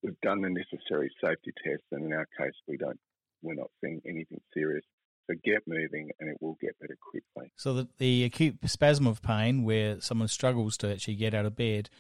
We've 0.03 0.21
done 0.23 0.43
the 0.43 0.51
necessary 0.51 1.11
safety 1.25 1.53
tests, 1.65 1.87
and 1.91 2.05
in 2.05 2.13
our 2.13 2.27
case, 2.39 2.53
we 2.69 2.77
don't, 2.77 3.01
we're 3.43 3.55
not 3.55 3.71
seeing 3.83 4.03
anything 4.07 4.41
serious. 4.53 4.85
So 5.29 5.37
get 5.45 5.63
moving, 5.67 6.11
and 6.19 6.29
it 6.29 6.37
will 6.41 6.57
get 6.61 6.79
better 6.81 6.97
quickly. 7.11 7.53
So 7.57 7.75
the, 7.75 7.89
the 7.99 8.25
acute 8.25 8.59
spasm 8.67 9.07
of 9.07 9.23
pain, 9.23 9.65
where 9.65 10.01
someone 10.01 10.29
struggles 10.29 10.77
to 10.79 10.91
actually 10.91 11.17
get 11.17 11.35
out 11.35 11.47
of 11.47 11.57
bed, 11.57 11.91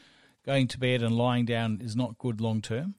going 0.44 0.68
to 0.68 0.78
bed 0.78 1.02
and 1.02 1.16
lying 1.16 1.44
down 1.44 1.80
is 1.82 1.94
not 1.94 2.18
good 2.18 2.40
long 2.40 2.60
term 2.60 2.94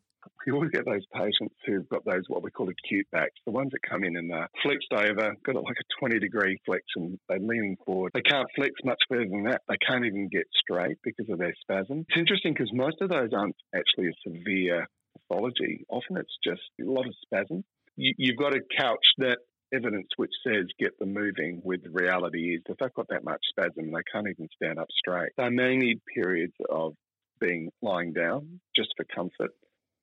we 0.45 0.51
always 0.51 0.71
get 0.71 0.85
those 0.85 1.05
patients 1.13 1.55
who've 1.65 1.87
got 1.89 2.03
those 2.05 2.23
what 2.27 2.43
we 2.43 2.51
call 2.51 2.69
acute 2.69 3.07
backs, 3.11 3.35
the 3.45 3.51
ones 3.51 3.69
that 3.71 3.79
come 3.87 4.03
in 4.03 4.15
and 4.17 4.29
they're 4.29 4.49
flexed 4.63 4.91
over, 4.93 5.35
got 5.45 5.55
like 5.55 5.77
a 5.79 5.99
20 5.99 6.19
degree 6.19 6.57
flexion, 6.65 7.19
they're 7.29 7.39
leaning 7.39 7.77
forward. 7.85 8.11
They 8.13 8.21
can't 8.21 8.47
flex 8.55 8.71
much 8.83 8.99
further 9.09 9.27
than 9.29 9.43
that. 9.43 9.61
They 9.67 9.77
can't 9.87 10.05
even 10.05 10.29
get 10.29 10.47
straight 10.59 10.97
because 11.03 11.29
of 11.29 11.39
their 11.39 11.53
spasm. 11.61 12.05
It's 12.09 12.19
interesting 12.19 12.53
because 12.53 12.71
most 12.73 13.01
of 13.01 13.09
those 13.09 13.29
aren't 13.33 13.55
actually 13.75 14.09
a 14.09 14.29
severe 14.29 14.87
pathology. 15.17 15.85
Often 15.89 16.17
it's 16.17 16.37
just 16.43 16.61
a 16.79 16.89
lot 16.89 17.07
of 17.07 17.13
spasm. 17.21 17.63
You, 17.95 18.13
you've 18.17 18.37
got 18.37 18.51
to 18.51 18.61
couch 18.77 19.05
that 19.17 19.39
evidence 19.73 20.07
which 20.17 20.31
says 20.45 20.65
get 20.79 20.97
them 20.99 21.13
moving 21.13 21.61
with 21.63 21.81
reality 21.91 22.55
is 22.55 22.61
if 22.67 22.77
they've 22.77 22.93
got 22.93 23.07
that 23.09 23.23
much 23.23 23.41
spasm, 23.49 23.85
and 23.85 23.93
they 23.95 24.03
can't 24.11 24.27
even 24.27 24.47
stand 24.55 24.79
up 24.79 24.87
straight. 24.97 25.31
They 25.37 25.49
may 25.49 25.75
need 25.75 26.01
periods 26.13 26.53
of 26.69 26.93
being 27.39 27.71
lying 27.81 28.13
down 28.13 28.59
just 28.75 28.89
for 28.97 29.05
comfort 29.15 29.51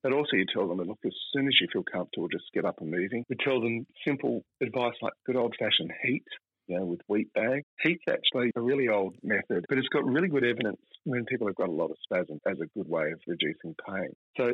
but 0.01 0.13
also, 0.13 0.37
you 0.37 0.45
tell 0.45 0.67
them, 0.67 0.77
look, 0.77 0.99
as 1.05 1.13
soon 1.33 1.47
as 1.47 1.55
you 1.59 1.67
feel 1.71 1.83
comfortable, 1.83 2.29
just 2.29 2.45
get 2.53 2.65
up 2.65 2.79
and 2.79 2.89
moving. 2.89 3.25
We 3.29 3.35
tell 3.35 3.59
them 3.59 3.85
simple 4.07 4.43
advice 4.61 4.93
like 5.01 5.13
good 5.25 5.35
old 5.35 5.55
fashioned 5.59 5.91
heat, 6.03 6.23
you 6.67 6.77
know, 6.77 6.85
with 6.85 7.01
wheat 7.07 7.33
bag. 7.33 7.63
Heat's 7.83 8.03
actually 8.09 8.51
a 8.55 8.61
really 8.61 8.87
old 8.87 9.15
method, 9.23 9.65
but 9.67 9.77
it's 9.77 9.89
got 9.89 10.05
really 10.05 10.29
good 10.29 10.45
evidence 10.45 10.79
when 11.03 11.25
people 11.25 11.47
have 11.47 11.55
got 11.57 11.67
a 11.67 11.73
lot 11.73 11.91
of 11.91 11.97
spasm 12.03 12.39
as 12.47 12.59
a 12.61 12.67
good 12.77 12.87
way 12.87 13.11
of 13.11 13.19
reducing 13.27 13.75
pain. 13.85 14.13
So, 14.37 14.53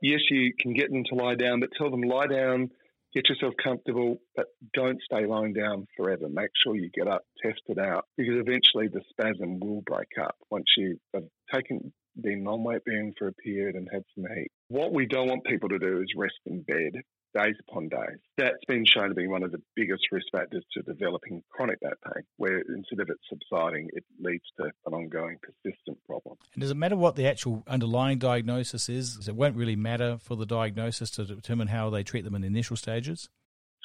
yes, 0.00 0.20
you 0.30 0.52
can 0.58 0.72
get 0.72 0.90
them 0.90 1.04
to 1.10 1.14
lie 1.14 1.34
down, 1.34 1.60
but 1.60 1.70
tell 1.76 1.90
them 1.90 2.00
lie 2.00 2.28
down, 2.28 2.70
get 3.16 3.28
yourself 3.30 3.54
comfortable, 3.62 4.18
but 4.36 4.46
don't 4.74 5.00
stay 5.02 5.24
lying 5.26 5.54
down 5.54 5.86
forever. 5.96 6.28
Make 6.28 6.50
sure 6.62 6.76
you 6.76 6.90
get 6.94 7.08
up, 7.08 7.22
test 7.42 7.62
it 7.66 7.78
out, 7.78 8.04
because 8.18 8.34
eventually 8.36 8.88
the 8.88 9.00
spasm 9.10 9.58
will 9.58 9.82
break 9.86 10.10
up 10.20 10.36
once 10.50 10.66
you 10.76 10.98
have 11.14 11.24
taken 11.52 11.92
been 12.20 12.44
non-weight 12.44 12.84
bearing 12.84 13.12
for 13.18 13.28
a 13.28 13.32
period 13.32 13.74
and 13.74 13.88
had 13.92 14.02
some 14.14 14.24
heat. 14.34 14.50
What 14.68 14.92
we 14.92 15.06
don't 15.06 15.28
want 15.28 15.44
people 15.44 15.68
to 15.70 15.78
do 15.78 16.00
is 16.00 16.06
rest 16.16 16.34
in 16.46 16.62
bed 16.62 17.02
days 17.36 17.54
upon 17.68 17.88
days. 17.88 18.18
That's 18.38 18.64
been 18.66 18.84
shown 18.84 19.08
to 19.08 19.14
be 19.14 19.26
one 19.26 19.42
of 19.42 19.52
the 19.52 19.62
biggest 19.74 20.04
risk 20.10 20.26
factors 20.32 20.64
to 20.72 20.82
developing 20.82 21.42
chronic 21.50 21.80
back 21.80 21.94
pain, 22.04 22.24
where 22.36 22.60
instead 22.60 23.00
of 23.00 23.08
it 23.10 23.18
subsiding, 23.28 23.90
it 23.92 24.04
leads 24.20 24.44
to 24.58 24.70
an 24.86 24.94
ongoing 24.94 25.38
persistent 25.42 25.98
problem. 26.06 26.36
And 26.54 26.60
does 26.60 26.70
it 26.70 26.76
matter 26.76 26.96
what 26.96 27.16
the 27.16 27.26
actual 27.26 27.62
underlying 27.66 28.18
diagnosis 28.18 28.88
is? 28.88 29.28
It 29.28 29.36
won't 29.36 29.56
really 29.56 29.76
matter 29.76 30.18
for 30.18 30.36
the 30.36 30.46
diagnosis 30.46 31.10
to 31.12 31.24
determine 31.24 31.68
how 31.68 31.90
they 31.90 32.02
treat 32.02 32.24
them 32.24 32.34
in 32.34 32.42
the 32.42 32.48
initial 32.48 32.76
stages? 32.76 33.28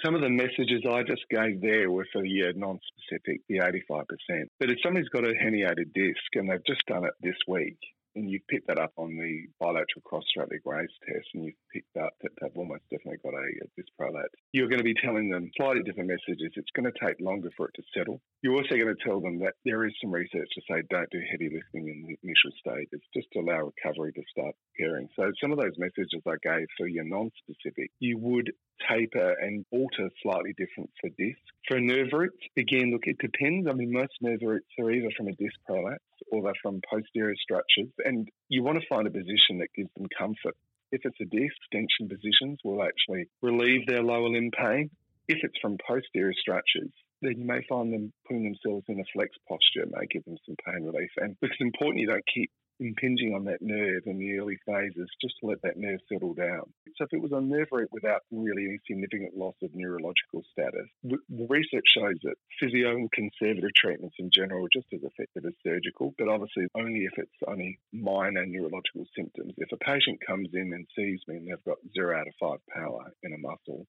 Some 0.03 0.15
of 0.15 0.22
the 0.22 0.29
messages 0.29 0.84
I 0.89 1.03
just 1.03 1.22
gave 1.29 1.62
there 1.62 1.91
were 1.91 2.08
for 2.12 2.24
the 2.24 2.53
non-specific, 2.55 3.41
the 3.48 3.60
85%. 3.89 4.48
But 4.60 4.72
if 4.72 4.77
somebody's 4.84 5.10
got 5.10 5.25
a 5.25 5.34
herniated 5.34 5.93
disc 5.93 6.17
and 6.34 6.50
they've 6.50 6.65
just 6.65 6.84
done 6.88 7.05
it 7.05 7.13
this 7.22 7.36
week, 7.48 7.77
and 8.15 8.30
you've 8.30 8.46
picked 8.48 8.68
that 8.68 8.80
up 8.80 8.94
on 8.98 9.15
the 9.15 9.48
bilateral 9.60 10.03
cross 10.03 10.24
leg 10.36 10.62
raise 10.65 10.89
test, 11.08 11.27
and 11.34 11.46
you've 11.46 11.63
picked 11.74 11.98
up 11.98 12.13
that 12.22 12.32
they've 12.41 12.58
almost 12.58 12.84
definitely 12.89 13.20
got 13.24 13.34
a, 13.34 13.46
a 13.63 13.68
disc 13.75 13.91
prolapse. 13.98 14.36
You're 14.51 14.70
going 14.70 14.80
to 14.80 14.88
be 14.88 14.96
telling 14.96 15.30
them 15.30 15.50
slightly 15.58 15.84
different 15.84 16.10
messages. 16.10 16.51
It's 16.56 16.72
going 16.75 16.91
to 16.91 17.06
take 17.06 17.20
longer 17.20 17.50
for 17.56 17.68
it 17.68 17.75
to 17.75 17.84
settle. 17.96 18.20
You're 18.41 18.56
also 18.56 18.75
going 18.75 18.94
to 18.94 19.03
tell 19.03 19.22
them 19.22 19.39
that 19.39 19.53
there 19.65 19.86
is 19.86 19.94
some 20.01 20.12
research 20.12 20.50
to 20.56 20.62
say 20.70 20.84
don't 20.89 21.10
do 21.12 21.22
heavy 21.32 21.50
lifting 21.53 21.88
in 21.88 22.03
the 22.08 22.18
initial 22.24 22.51
stages, 22.60 23.01
just 23.13 23.27
allow 23.36 23.70
recovery 23.72 24.13
to 24.13 24.24
start 24.32 24.56
occurring. 24.75 25.10
So 25.15 25.32
some 25.41 25.51
of 25.51 25.60
those 25.60 25.77
messages 25.77 26.22
I 26.27 26.36
gave 26.44 26.68
for 26.77 26.88
your 26.88 27.06
non-specific, 27.06 27.91
you 28.00 28.18
would 28.18 28.51
taper 28.89 29.36
and 29.39 29.65
alter 29.72 30.10
slightly 30.24 30.53
different 30.58 30.89
for 31.00 31.10
disc 31.18 31.39
For 31.68 31.80
nerve 31.80 32.10
roots, 32.12 32.41
again, 32.58 32.91
look, 32.91 33.06
it 33.06 33.18
depends. 33.20 33.68
I 33.70 33.74
mean, 33.74 33.91
most 33.91 34.13
nerve 34.22 34.39
roots 34.41 34.68
are 34.80 34.91
either 34.91 35.10
from 35.15 35.27
a 35.27 35.34
disc 35.34 35.56
prolapse 35.68 36.01
or 36.32 36.44
they're 36.44 36.54
from 36.62 36.82
posterior 36.90 37.36
structures, 37.42 37.90
and 38.04 38.30
you 38.50 38.63
want 38.63 38.80
to 38.80 38.88
find 38.88 39.08
a 39.08 39.12
position 39.12 39.60
that 39.60 39.74
gives 39.75 39.90
them 39.96 40.08
comfort. 40.18 40.56
If 40.92 41.01
it's 41.06 41.20
a 41.22 41.25
disc, 41.25 41.56
extension 41.72 42.10
positions 42.10 42.60
will 42.63 42.84
actually 42.84 43.25
relieve 43.42 43.88
their 43.88 44.04
lower 44.04 44.30
limb 44.30 44.51
pain. 44.51 44.90
If 45.28 45.40
it's 45.44 45.58
from 45.62 45.78
posterior 45.88 46.34
structures, 46.34 46.92
then 47.22 47.38
you 47.38 47.46
may 47.46 47.63
find 47.70 47.94
them 47.94 48.12
putting 48.28 48.44
themselves 48.44 48.86
in 48.90 49.00
a 49.00 49.04
flex 49.13 49.32
posture 49.48 49.86
may 49.90 50.08
give 50.10 50.25
them 50.25 50.38
some 50.46 50.56
pain 50.66 50.84
relief. 50.84 51.12
And 51.18 51.38
it's 51.42 51.56
important 51.60 52.01
you 52.01 52.08
don't 52.08 52.25
keep 52.34 52.51
impinging 52.82 53.34
on 53.36 53.46
that 53.46 53.62
nerve 53.62 54.04
in 54.08 54.18
the 54.18 54.38
early 54.40 54.58
phases 54.66 55.08
just 55.22 55.36
to 55.40 55.46
let 55.46 55.62
that 55.62 55.78
nerve 55.78 56.00
settle 56.12 56.34
down. 56.34 56.64
So 56.98 57.06
if 57.06 57.14
it 57.14 57.22
was 57.22 57.32
a 57.32 57.40
nerve 57.40 57.68
root 57.72 57.90
without 57.92 58.22
really 58.32 58.66
any 58.66 58.80
significant 58.88 59.38
loss 59.38 59.56
of 59.62 59.70
neurological 59.74 60.44
status, 60.52 60.90
the 61.04 61.48
research 61.48 61.86
shows 61.96 62.18
that 62.24 62.36
physio 62.60 62.90
and 62.92 63.12
conservative 63.12 63.70
treatments 63.76 64.16
in 64.20 64.32
general 64.34 64.66
are 64.66 64.74
just 64.74 64.88
as 64.94 65.02
effective 65.04 65.46
as 65.46 65.54
surgical, 65.64 66.14
but 66.18 66.28
obviously 66.28 66.66
only 66.76 67.06
if 67.06 67.14
it's 67.18 67.32
only 67.48 67.80
minor 67.94 68.46
neurological 68.46 69.06
symptoms. 69.16 69.54
If 69.58 69.72
a 69.72 69.78
patient 69.78 70.20
comes 70.26 70.50
in 70.54 70.74
and 70.74 70.88
sees 70.96 71.22
me 71.28 71.38
and 71.38 71.48
they've 71.48 71.64
got 71.66 71.78
zero 71.94 72.18
out 72.18 72.28
of 72.28 72.34
five 72.40 72.60
power 72.74 73.14
in 73.22 73.34
a 73.34 73.38
muscle, 73.38 73.86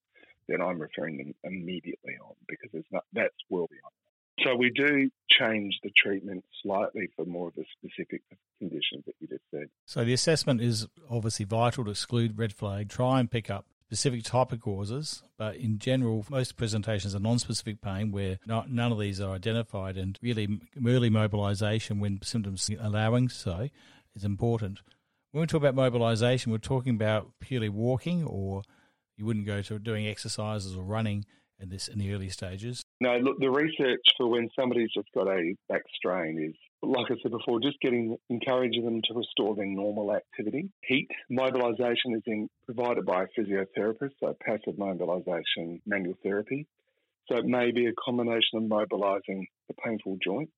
then 0.48 0.60
I'm 0.60 0.80
referring 0.80 1.16
them 1.16 1.34
immediately 1.44 2.14
on 2.22 2.34
because 2.46 2.70
it's 2.74 2.88
not, 2.92 3.04
that's 3.12 3.34
well 3.48 3.68
so 4.40 4.56
we 4.56 4.70
do 4.70 5.10
change 5.30 5.78
the 5.82 5.90
treatment 5.96 6.44
slightly 6.62 7.08
for 7.16 7.24
more 7.24 7.48
of 7.48 7.54
the 7.54 7.64
specific 7.78 8.22
conditions 8.58 9.04
that 9.06 9.14
you 9.20 9.28
just 9.28 9.44
said. 9.50 9.68
So 9.86 10.04
the 10.04 10.12
assessment 10.12 10.60
is 10.60 10.86
obviously 11.10 11.44
vital 11.44 11.84
to 11.84 11.90
exclude 11.90 12.38
red 12.38 12.52
flag, 12.52 12.88
try 12.88 13.20
and 13.20 13.30
pick 13.30 13.50
up 13.50 13.66
specific 13.86 14.24
type 14.24 14.52
of 14.52 14.60
causes, 14.60 15.22
but 15.36 15.56
in 15.56 15.78
general, 15.78 16.24
most 16.30 16.56
presentations 16.56 17.14
are 17.14 17.20
non-specific 17.20 17.82
pain 17.82 18.10
where 18.10 18.38
not, 18.46 18.70
none 18.70 18.90
of 18.90 18.98
these 18.98 19.20
are 19.20 19.34
identified, 19.34 19.98
and 19.98 20.18
really 20.22 20.48
early 20.86 21.10
mobilisation 21.10 22.00
when 22.00 22.18
symptoms 22.22 22.70
allowing 22.80 23.28
so 23.28 23.68
is 24.14 24.24
important. 24.24 24.80
When 25.32 25.42
we 25.42 25.46
talk 25.46 25.60
about 25.60 25.74
mobilisation, 25.74 26.52
we're 26.52 26.58
talking 26.58 26.94
about 26.94 27.32
purely 27.38 27.68
walking, 27.68 28.24
or 28.24 28.62
you 29.18 29.26
wouldn't 29.26 29.44
go 29.44 29.60
to 29.60 29.78
doing 29.78 30.06
exercises 30.06 30.74
or 30.74 30.82
running 30.82 31.26
in 31.62 31.68
this 31.68 31.88
in 31.88 31.98
the 31.98 32.12
early 32.12 32.28
stages? 32.28 32.82
No, 33.00 33.16
look, 33.18 33.38
the 33.38 33.50
research 33.50 34.00
for 34.16 34.28
when 34.28 34.48
somebody's 34.58 34.90
just 34.94 35.08
got 35.14 35.28
a 35.28 35.54
back 35.68 35.82
strain 35.96 36.50
is, 36.50 36.56
like 36.82 37.06
I 37.10 37.14
said 37.22 37.30
before, 37.30 37.60
just 37.60 37.80
getting 37.80 38.16
encouraging 38.28 38.84
them 38.84 39.00
to 39.04 39.14
restore 39.14 39.54
their 39.54 39.66
normal 39.66 40.14
activity. 40.14 40.68
Heat 40.82 41.08
mobilisation 41.30 42.14
is 42.14 42.22
in, 42.26 42.48
provided 42.66 43.06
by 43.06 43.24
a 43.24 43.40
physiotherapist, 43.40 44.12
so 44.20 44.36
passive 44.44 44.76
mobilisation, 44.76 45.80
manual 45.86 46.16
therapy. 46.22 46.66
So 47.28 47.38
it 47.38 47.44
may 47.44 47.70
be 47.70 47.86
a 47.86 47.92
combination 48.04 48.58
of 48.58 48.64
mobilising 48.64 49.46
the 49.68 49.74
painful 49.74 50.18
joints 50.22 50.52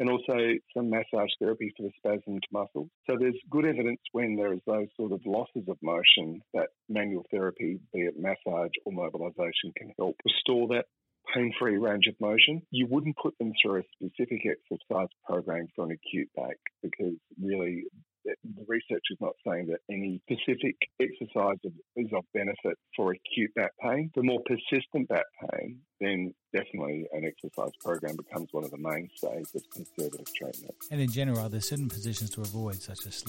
and 0.00 0.10
also 0.10 0.36
some 0.76 0.90
massage 0.90 1.30
therapy 1.38 1.72
for 1.76 1.84
the 1.84 1.92
spasmed 2.04 2.42
muscles. 2.52 2.88
So 3.08 3.16
there's 3.18 3.38
good 3.50 3.64
evidence 3.64 4.00
when 4.12 4.36
there 4.36 4.52
is 4.52 4.60
those 4.66 4.88
sort 4.96 5.12
of 5.12 5.20
losses 5.24 5.68
of 5.68 5.76
motion 5.82 6.40
that 6.52 6.68
manual 6.88 7.24
therapy, 7.30 7.78
be 7.92 8.00
it 8.00 8.14
massage 8.18 8.72
or 8.84 8.92
mobilisation, 8.92 9.72
can 9.76 9.92
help 9.98 10.16
restore 10.24 10.68
that 10.68 10.86
pain-free 11.34 11.78
range 11.78 12.06
of 12.06 12.14
motion. 12.20 12.62
You 12.70 12.86
wouldn't 12.88 13.16
put 13.16 13.36
them 13.38 13.52
through 13.62 13.80
a 13.80 13.82
specific 13.94 14.42
exercise 14.44 15.08
program 15.26 15.68
for 15.74 15.84
an 15.84 15.92
acute 15.92 16.28
back 16.36 16.56
because 16.82 17.14
really 17.42 17.84
the 18.24 18.64
research 18.66 19.02
is 19.10 19.18
not 19.20 19.32
saying 19.46 19.66
that 19.68 19.80
any 19.90 20.20
specific 20.30 20.76
exercise 21.00 21.58
is 21.96 22.08
of 22.14 22.24
benefit 22.32 22.78
for 22.96 23.12
acute 23.12 23.54
back 23.54 23.72
pain. 23.80 24.10
For 24.14 24.22
more 24.22 24.40
persistent 24.46 25.08
back 25.08 25.24
pain, 25.50 25.80
then 26.00 26.34
definitely 26.54 27.06
an 27.12 27.24
exercise 27.24 27.72
program 27.82 28.16
becomes 28.16 28.48
one 28.52 28.64
of 28.64 28.70
the 28.70 28.78
mainstays 28.78 29.54
of 29.54 29.62
conservative 29.70 30.32
treatment. 30.34 30.74
And 30.90 31.00
in 31.00 31.10
general, 31.10 31.40
are 31.40 31.48
there 31.48 31.60
certain 31.60 31.88
positions 31.88 32.30
to 32.30 32.40
avoid, 32.40 32.82
such 32.82 33.06
as 33.06 33.24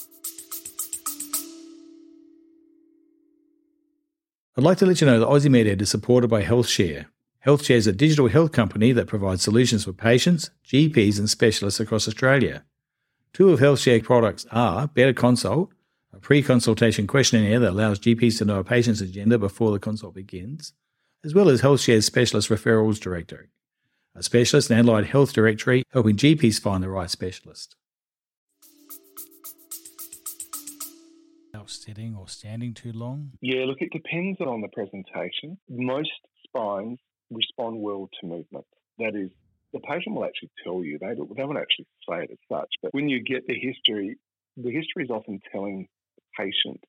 I'd 4.57 4.63
like 4.63 4.77
to 4.77 4.85
let 4.85 5.01
you 5.01 5.07
know 5.07 5.19
that 5.19 5.27
Aussie 5.27 5.49
MedEd 5.49 5.81
is 5.81 5.89
supported 5.89 6.29
by 6.29 6.41
HealthShare. 6.41 7.07
HealthShare 7.45 7.75
is 7.75 7.87
a 7.87 7.91
digital 7.91 8.29
health 8.29 8.53
company 8.53 8.93
that 8.93 9.05
provides 9.05 9.43
solutions 9.43 9.83
for 9.83 9.91
patients, 9.91 10.49
GPs, 10.65 11.19
and 11.19 11.29
specialists 11.29 11.81
across 11.81 12.07
Australia. 12.07 12.63
Two 13.35 13.49
of 13.49 13.59
HealthShare 13.59 14.01
products 14.01 14.45
are 14.49 14.87
Better 14.87 15.11
Consult, 15.11 15.73
a 16.13 16.21
pre 16.21 16.41
consultation 16.41 17.05
questionnaire 17.05 17.59
that 17.59 17.71
allows 17.71 17.99
GPs 17.99 18.37
to 18.37 18.45
know 18.45 18.59
a 18.59 18.63
patient's 18.63 19.01
agenda 19.01 19.37
before 19.37 19.73
the 19.73 19.79
consult 19.79 20.13
begins, 20.15 20.71
as 21.25 21.35
well 21.35 21.49
as 21.49 21.61
HealthShare's 21.61 22.05
Specialist 22.05 22.47
Referrals 22.47 22.97
Directory, 22.97 23.49
a 24.15 24.23
specialist 24.23 24.71
and 24.71 24.87
allied 24.87 25.07
health 25.07 25.33
directory 25.33 25.83
helping 25.91 26.15
GPs 26.15 26.61
find 26.61 26.81
the 26.81 26.87
right 26.87 27.09
specialist. 27.09 27.75
Sitting 31.67 32.15
or 32.15 32.29
standing 32.29 32.73
too 32.73 32.93
long? 32.93 33.31
Yeah, 33.41 33.65
look, 33.65 33.81
it 33.81 33.91
depends 33.91 34.39
on 34.39 34.61
the 34.61 34.67
presentation. 34.69 35.57
Most 35.67 36.11
spines 36.45 36.99
respond 37.31 37.81
well 37.81 38.07
to 38.21 38.27
movement. 38.27 38.65
That 38.99 39.15
is, 39.15 39.31
the 39.75 39.81
patient 39.81 40.15
will 40.15 40.23
actually 40.23 40.51
tell 40.63 40.83
you. 40.83 40.97
They, 40.97 41.13
they 41.13 41.43
won't 41.43 41.59
actually 41.59 41.87
say 42.09 42.23
it 42.23 42.31
as 42.31 42.37
such. 42.49 42.69
But 42.81 42.93
when 42.93 43.09
you 43.09 43.21
get 43.21 43.45
the 43.45 43.59
history, 43.59 44.17
the 44.55 44.71
history 44.71 45.03
is 45.03 45.09
often 45.09 45.41
telling 45.51 45.89
the 46.15 46.23
patient 46.45 46.79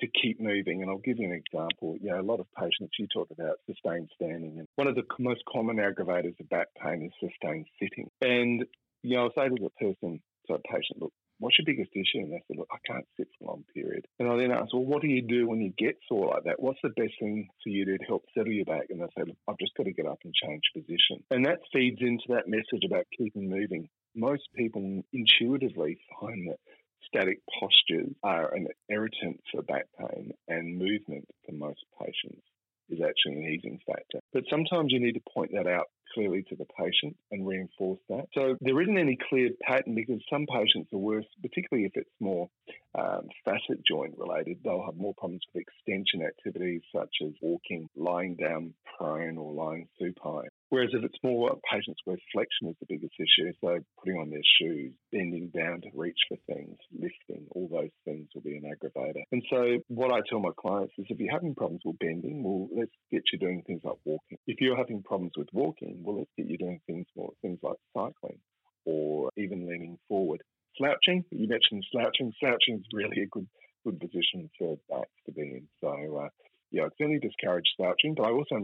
to 0.00 0.06
keep 0.06 0.40
moving. 0.40 0.80
And 0.80 0.90
I'll 0.90 0.98
give 0.98 1.18
you 1.18 1.26
an 1.26 1.32
example. 1.32 1.96
You 2.00 2.10
know, 2.10 2.20
a 2.20 2.22
lot 2.22 2.38
of 2.38 2.46
patients 2.56 2.94
you 3.00 3.08
talk 3.08 3.28
about 3.32 3.56
sustained 3.66 4.10
standing, 4.14 4.58
and 4.58 4.68
one 4.76 4.86
of 4.86 4.94
the 4.94 5.02
most 5.18 5.42
common 5.52 5.76
aggravators 5.76 6.38
of 6.38 6.48
back 6.48 6.68
pain 6.80 7.02
is 7.02 7.30
sustained 7.30 7.66
sitting. 7.82 8.08
And 8.22 8.64
you 9.02 9.16
know, 9.16 9.24
I'll 9.24 9.32
say 9.36 9.48
to 9.48 9.54
the 9.60 9.70
person, 9.70 10.22
to 10.46 10.54
a 10.54 10.58
patient, 10.60 11.00
look, 11.00 11.12
what's 11.40 11.58
your 11.58 11.66
biggest 11.66 11.90
issue? 11.92 12.22
And 12.22 12.32
they 12.32 12.42
said, 12.46 12.56
look, 12.56 12.68
I 12.70 12.78
can't 12.86 13.06
sit 13.16 13.28
for 13.38 13.44
a 13.44 13.48
long 13.48 13.64
period. 13.74 14.06
And 14.18 14.28
I 14.28 14.36
then 14.36 14.52
asked, 14.52 14.72
well, 14.72 14.84
what 14.84 15.02
do 15.02 15.08
you 15.08 15.22
do 15.22 15.48
when 15.48 15.60
you 15.60 15.72
get 15.76 15.96
sore 16.08 16.28
like 16.28 16.44
that? 16.44 16.60
What's 16.60 16.78
the 16.82 16.90
best 16.90 17.14
thing 17.18 17.48
for 17.62 17.70
you 17.70 17.84
to 17.86 17.98
help 18.06 18.24
settle 18.36 18.52
your 18.52 18.66
back? 18.66 18.86
And 18.90 19.00
they 19.00 19.06
said, 19.16 19.28
look, 19.28 19.38
I've 19.48 19.58
just 19.58 19.74
got 19.76 19.84
to 19.84 19.92
get 19.92 20.06
up 20.06 20.20
and 20.24 20.34
change 20.34 20.62
position. 20.74 21.24
And 21.30 21.46
that 21.46 21.60
feeds 21.72 21.98
into 22.00 22.28
that 22.28 22.46
message 22.46 22.84
about 22.86 23.04
keeping 23.16 23.50
moving. 23.50 23.88
Most 24.14 24.48
people 24.54 25.02
intuitively 25.12 25.98
find 26.20 26.48
that 26.48 26.58
static 27.06 27.40
postures 27.58 28.14
are 28.22 28.54
an 28.54 28.68
irritant 28.88 29.40
for 29.50 29.62
back 29.62 29.86
pain 29.98 30.32
and 30.48 30.78
movement 30.78 31.26
for 31.46 31.52
most 31.52 31.80
patients 31.98 32.44
is 32.90 33.00
actually 33.00 33.38
an 33.38 33.52
easing 33.52 33.78
factor. 33.86 34.18
But 34.32 34.44
sometimes 34.50 34.92
you 34.92 35.00
need 35.00 35.14
to 35.14 35.32
point 35.32 35.52
that 35.54 35.66
out 35.66 35.86
clearly 36.12 36.44
to 36.48 36.56
the 36.56 36.66
patient 36.78 37.16
and 37.30 37.46
reinforce 37.46 38.00
that. 38.08 38.26
So 38.34 38.56
there 38.60 38.80
isn't 38.80 38.98
any 38.98 39.18
clear 39.28 39.50
pattern 39.62 39.94
because 39.94 40.20
some 40.30 40.46
patients 40.46 40.92
are 40.92 40.98
worse, 40.98 41.26
particularly 41.42 41.86
if 41.86 41.92
it's 41.94 42.10
more 42.20 42.48
um, 42.94 43.28
facet 43.44 43.84
joint 43.86 44.14
related. 44.18 44.58
They'll 44.64 44.84
have 44.84 44.96
more 44.96 45.14
problems 45.14 45.42
with 45.54 45.62
extension 45.62 46.22
activities 46.22 46.82
such 46.94 47.16
as 47.24 47.32
walking, 47.40 47.88
lying 47.96 48.36
down 48.36 48.74
prone 48.98 49.38
or 49.38 49.52
lying 49.52 49.88
supine. 49.98 50.49
Whereas 50.70 50.90
if 50.92 51.04
it's 51.04 51.18
more 51.22 51.58
patients 51.70 52.00
where 52.04 52.16
flexion 52.32 52.68
is 52.68 52.76
the 52.80 52.86
biggest 52.88 53.14
issue, 53.18 53.52
so 53.60 53.78
putting 53.98 54.18
on 54.18 54.30
their 54.30 54.46
shoes, 54.58 54.92
bending 55.12 55.50
down 55.54 55.80
to 55.82 55.88
reach 55.94 56.18
for 56.28 56.36
things, 56.46 56.76
lifting, 56.92 57.46
all 57.50 57.68
those 57.70 57.90
things 58.04 58.28
will 58.34 58.42
be 58.42 58.56
an 58.56 58.70
aggravator. 58.70 59.22
And 59.32 59.42
so 59.50 59.78
what 59.88 60.12
I 60.12 60.20
tell 60.28 60.40
my 60.40 60.54
clients 60.56 60.94
is 60.96 61.06
if 61.08 61.18
you're 61.18 61.32
having 61.32 61.54
problems 61.54 61.82
with 61.84 61.98
bending, 61.98 62.42
well, 62.42 62.68
let's 62.74 62.92
get 63.10 63.22
you 63.32 63.38
doing 63.38 63.62
things 63.66 63.82
like 63.84 63.96
walking. 64.04 64.38
If 64.46 64.60
you're 64.60 64.76
having 64.76 65.02
problems 65.02 65.32
with 65.36 65.48
walking, 65.52 66.02
well, 66.02 66.18
let's 66.18 66.30
get 66.36 66.48
you 66.48 66.56
doing 66.56 66.80
things 66.86 67.06
more, 67.16 67.32
things 67.42 67.58
like 67.62 67.76
cycling 67.92 68.38
or 68.84 69.30
even 69.36 69.68
leaning 69.68 69.98
forward. 70.08 70.40
Slouching, 70.76 71.24
you 71.30 71.48
mentioned 71.48 71.84
slouching. 71.90 72.32
Slouching 72.38 72.76
is 72.76 72.86
really 72.92 73.22
a 73.22 73.26
good 73.26 73.48
good 73.84 73.98
position 73.98 74.50
for 74.58 74.78
backs 74.88 75.10
to 75.26 75.32
be 75.32 75.42
in. 75.42 75.68
So, 75.80 75.88
uh, 76.22 76.28
yeah, 76.70 76.82
I 76.82 76.88
certainly 76.98 77.18
discourage 77.18 77.64
slouching, 77.76 78.14
but 78.14 78.26
I 78.26 78.30
also 78.30 78.56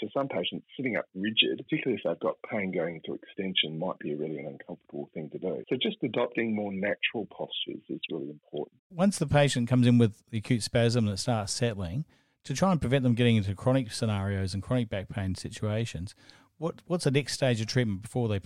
for 0.00 0.08
some 0.12 0.28
patients, 0.28 0.66
sitting 0.76 0.96
up 0.96 1.06
rigid, 1.14 1.58
particularly 1.58 1.98
if 1.98 2.02
they've 2.04 2.20
got 2.20 2.36
pain 2.50 2.72
going 2.72 2.96
into 2.96 3.14
extension, 3.14 3.78
might 3.78 3.98
be 3.98 4.12
a 4.12 4.16
really 4.16 4.38
an 4.38 4.46
uncomfortable 4.46 5.10
thing 5.14 5.30
to 5.30 5.38
do. 5.38 5.64
So 5.68 5.76
just 5.80 5.96
adopting 6.02 6.54
more 6.54 6.72
natural 6.72 7.26
postures 7.30 7.82
is 7.88 8.00
really 8.10 8.30
important. 8.30 8.78
Once 8.90 9.18
the 9.18 9.26
patient 9.26 9.68
comes 9.68 9.86
in 9.86 9.98
with 9.98 10.22
the 10.30 10.38
acute 10.38 10.62
spasm 10.62 11.06
and 11.06 11.14
it 11.14 11.18
starts 11.18 11.52
settling, 11.52 12.04
to 12.44 12.54
try 12.54 12.70
and 12.70 12.80
prevent 12.80 13.02
them 13.02 13.14
getting 13.14 13.36
into 13.36 13.54
chronic 13.54 13.90
scenarios 13.90 14.54
and 14.54 14.62
chronic 14.62 14.88
back 14.88 15.08
pain 15.08 15.34
situations, 15.34 16.14
what 16.58 16.82
what's 16.86 17.04
the 17.04 17.10
next 17.10 17.32
stage 17.32 17.60
of 17.60 17.66
treatment 17.66 18.02
before 18.02 18.28
they 18.28 18.40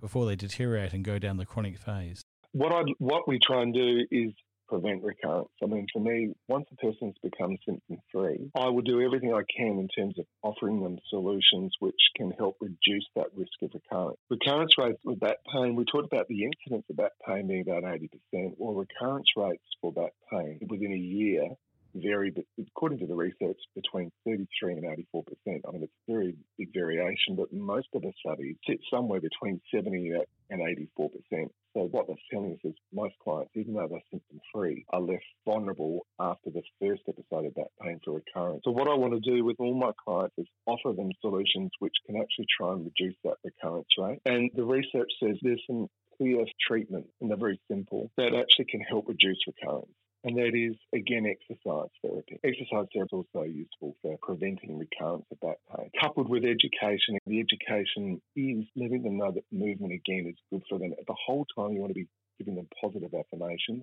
before 0.00 0.26
they 0.26 0.36
deteriorate 0.36 0.92
and 0.92 1.04
go 1.04 1.18
down 1.18 1.36
the 1.36 1.46
chronic 1.46 1.78
phase? 1.78 2.22
What 2.52 2.72
I 2.72 2.82
what 2.98 3.28
we 3.28 3.38
try 3.38 3.62
and 3.62 3.74
do 3.74 4.06
is 4.10 4.32
prevent 4.72 5.02
recurrence. 5.04 5.50
I 5.62 5.66
mean, 5.66 5.86
for 5.92 6.00
me, 6.00 6.32
once 6.48 6.64
a 6.72 6.76
person's 6.76 7.14
become 7.22 7.58
symptom 7.66 7.98
free, 8.10 8.50
I 8.56 8.70
will 8.70 8.80
do 8.80 9.02
everything 9.02 9.34
I 9.34 9.42
can 9.54 9.78
in 9.78 9.88
terms 9.88 10.18
of 10.18 10.24
offering 10.42 10.82
them 10.82 10.96
solutions 11.10 11.74
which 11.80 12.00
can 12.16 12.30
help 12.38 12.56
reduce 12.58 13.06
that 13.14 13.26
risk 13.36 13.52
of 13.62 13.70
recurrence. 13.74 14.16
Recurrence 14.30 14.72
rates 14.78 14.98
with 15.04 15.20
back 15.20 15.36
pain, 15.52 15.76
we 15.76 15.84
talked 15.84 16.10
about 16.10 16.26
the 16.28 16.44
incidence 16.44 16.86
of 16.88 16.96
back 16.96 17.12
pain 17.28 17.48
being 17.48 17.64
about 17.68 17.82
80%. 17.82 18.54
Well, 18.56 18.74
recurrence 18.74 19.28
rates 19.36 19.62
for 19.82 19.92
back 19.92 20.12
pain 20.32 20.60
within 20.70 20.92
a 20.92 20.96
year 20.96 21.48
vary, 21.94 22.30
but 22.30 22.44
according 22.58 22.98
to 22.98 23.06
the 23.06 23.14
research, 23.14 23.58
between 23.74 24.10
33 24.24 24.74
and 24.74 24.84
84 24.84 25.22
percent. 25.24 25.64
I 25.66 25.72
mean, 25.72 25.82
it's 25.82 25.92
very 26.08 26.34
big 26.58 26.72
variation, 26.72 27.36
but 27.36 27.52
most 27.52 27.88
of 27.94 28.02
the 28.02 28.12
studies 28.20 28.56
sit 28.66 28.80
somewhere 28.92 29.20
between 29.20 29.60
70 29.74 30.12
and 30.50 30.60
84 30.60 31.10
percent. 31.10 31.52
So 31.74 31.84
what 31.90 32.06
they're 32.06 32.16
telling 32.30 32.52
us 32.52 32.58
is 32.64 32.74
most 32.92 33.14
clients, 33.22 33.52
even 33.54 33.74
though 33.74 33.88
they're 33.88 34.02
symptom 34.10 34.40
free, 34.52 34.84
are 34.92 35.00
less 35.00 35.22
vulnerable 35.46 36.06
after 36.20 36.50
the 36.50 36.62
first 36.80 37.02
episode 37.08 37.46
of 37.46 37.54
back 37.54 37.72
pain 37.80 37.98
for 38.04 38.12
recurrence. 38.14 38.62
So 38.64 38.70
what 38.70 38.88
I 38.88 38.94
want 38.94 39.14
to 39.14 39.30
do 39.30 39.44
with 39.44 39.56
all 39.58 39.74
my 39.74 39.92
clients 40.04 40.34
is 40.38 40.46
offer 40.66 40.92
them 40.94 41.10
solutions 41.20 41.70
which 41.78 41.94
can 42.06 42.16
actually 42.16 42.46
try 42.56 42.72
and 42.72 42.84
reduce 42.84 43.16
that 43.24 43.36
recurrence 43.44 43.88
rate. 43.98 44.20
And 44.26 44.50
the 44.54 44.64
research 44.64 45.10
says 45.22 45.36
there's 45.42 45.62
some 45.66 45.88
clear 46.18 46.44
treatment, 46.68 47.06
and 47.20 47.30
they're 47.30 47.38
very 47.38 47.60
simple, 47.70 48.10
that 48.18 48.34
actually 48.34 48.66
can 48.66 48.80
help 48.80 49.08
reduce 49.08 49.38
recurrence 49.46 49.88
and 50.24 50.36
that 50.36 50.54
is 50.54 50.76
again 50.94 51.26
exercise 51.26 51.90
therapy. 52.02 52.38
Exercise 52.44 52.86
therapy 52.94 53.16
is 53.16 53.24
also 53.34 53.44
useful 53.44 53.96
for 54.02 54.18
preventing 54.22 54.78
recurrence 54.78 55.24
of 55.30 55.40
back 55.40 55.56
pain. 55.74 55.90
Coupled 56.00 56.28
with 56.28 56.44
education, 56.44 57.18
the 57.26 57.40
education 57.40 58.20
is 58.36 58.64
letting 58.76 59.02
them 59.02 59.18
know 59.18 59.32
that 59.32 59.44
movement 59.50 59.92
again 59.92 60.26
is 60.28 60.36
good 60.50 60.62
for 60.68 60.78
them. 60.78 60.92
The 61.06 61.14
whole 61.26 61.46
time 61.56 61.72
you 61.72 61.80
want 61.80 61.90
to 61.90 62.00
be 62.00 62.08
giving 62.38 62.56
them 62.56 62.68
positive 62.80 63.12
affirmations 63.14 63.82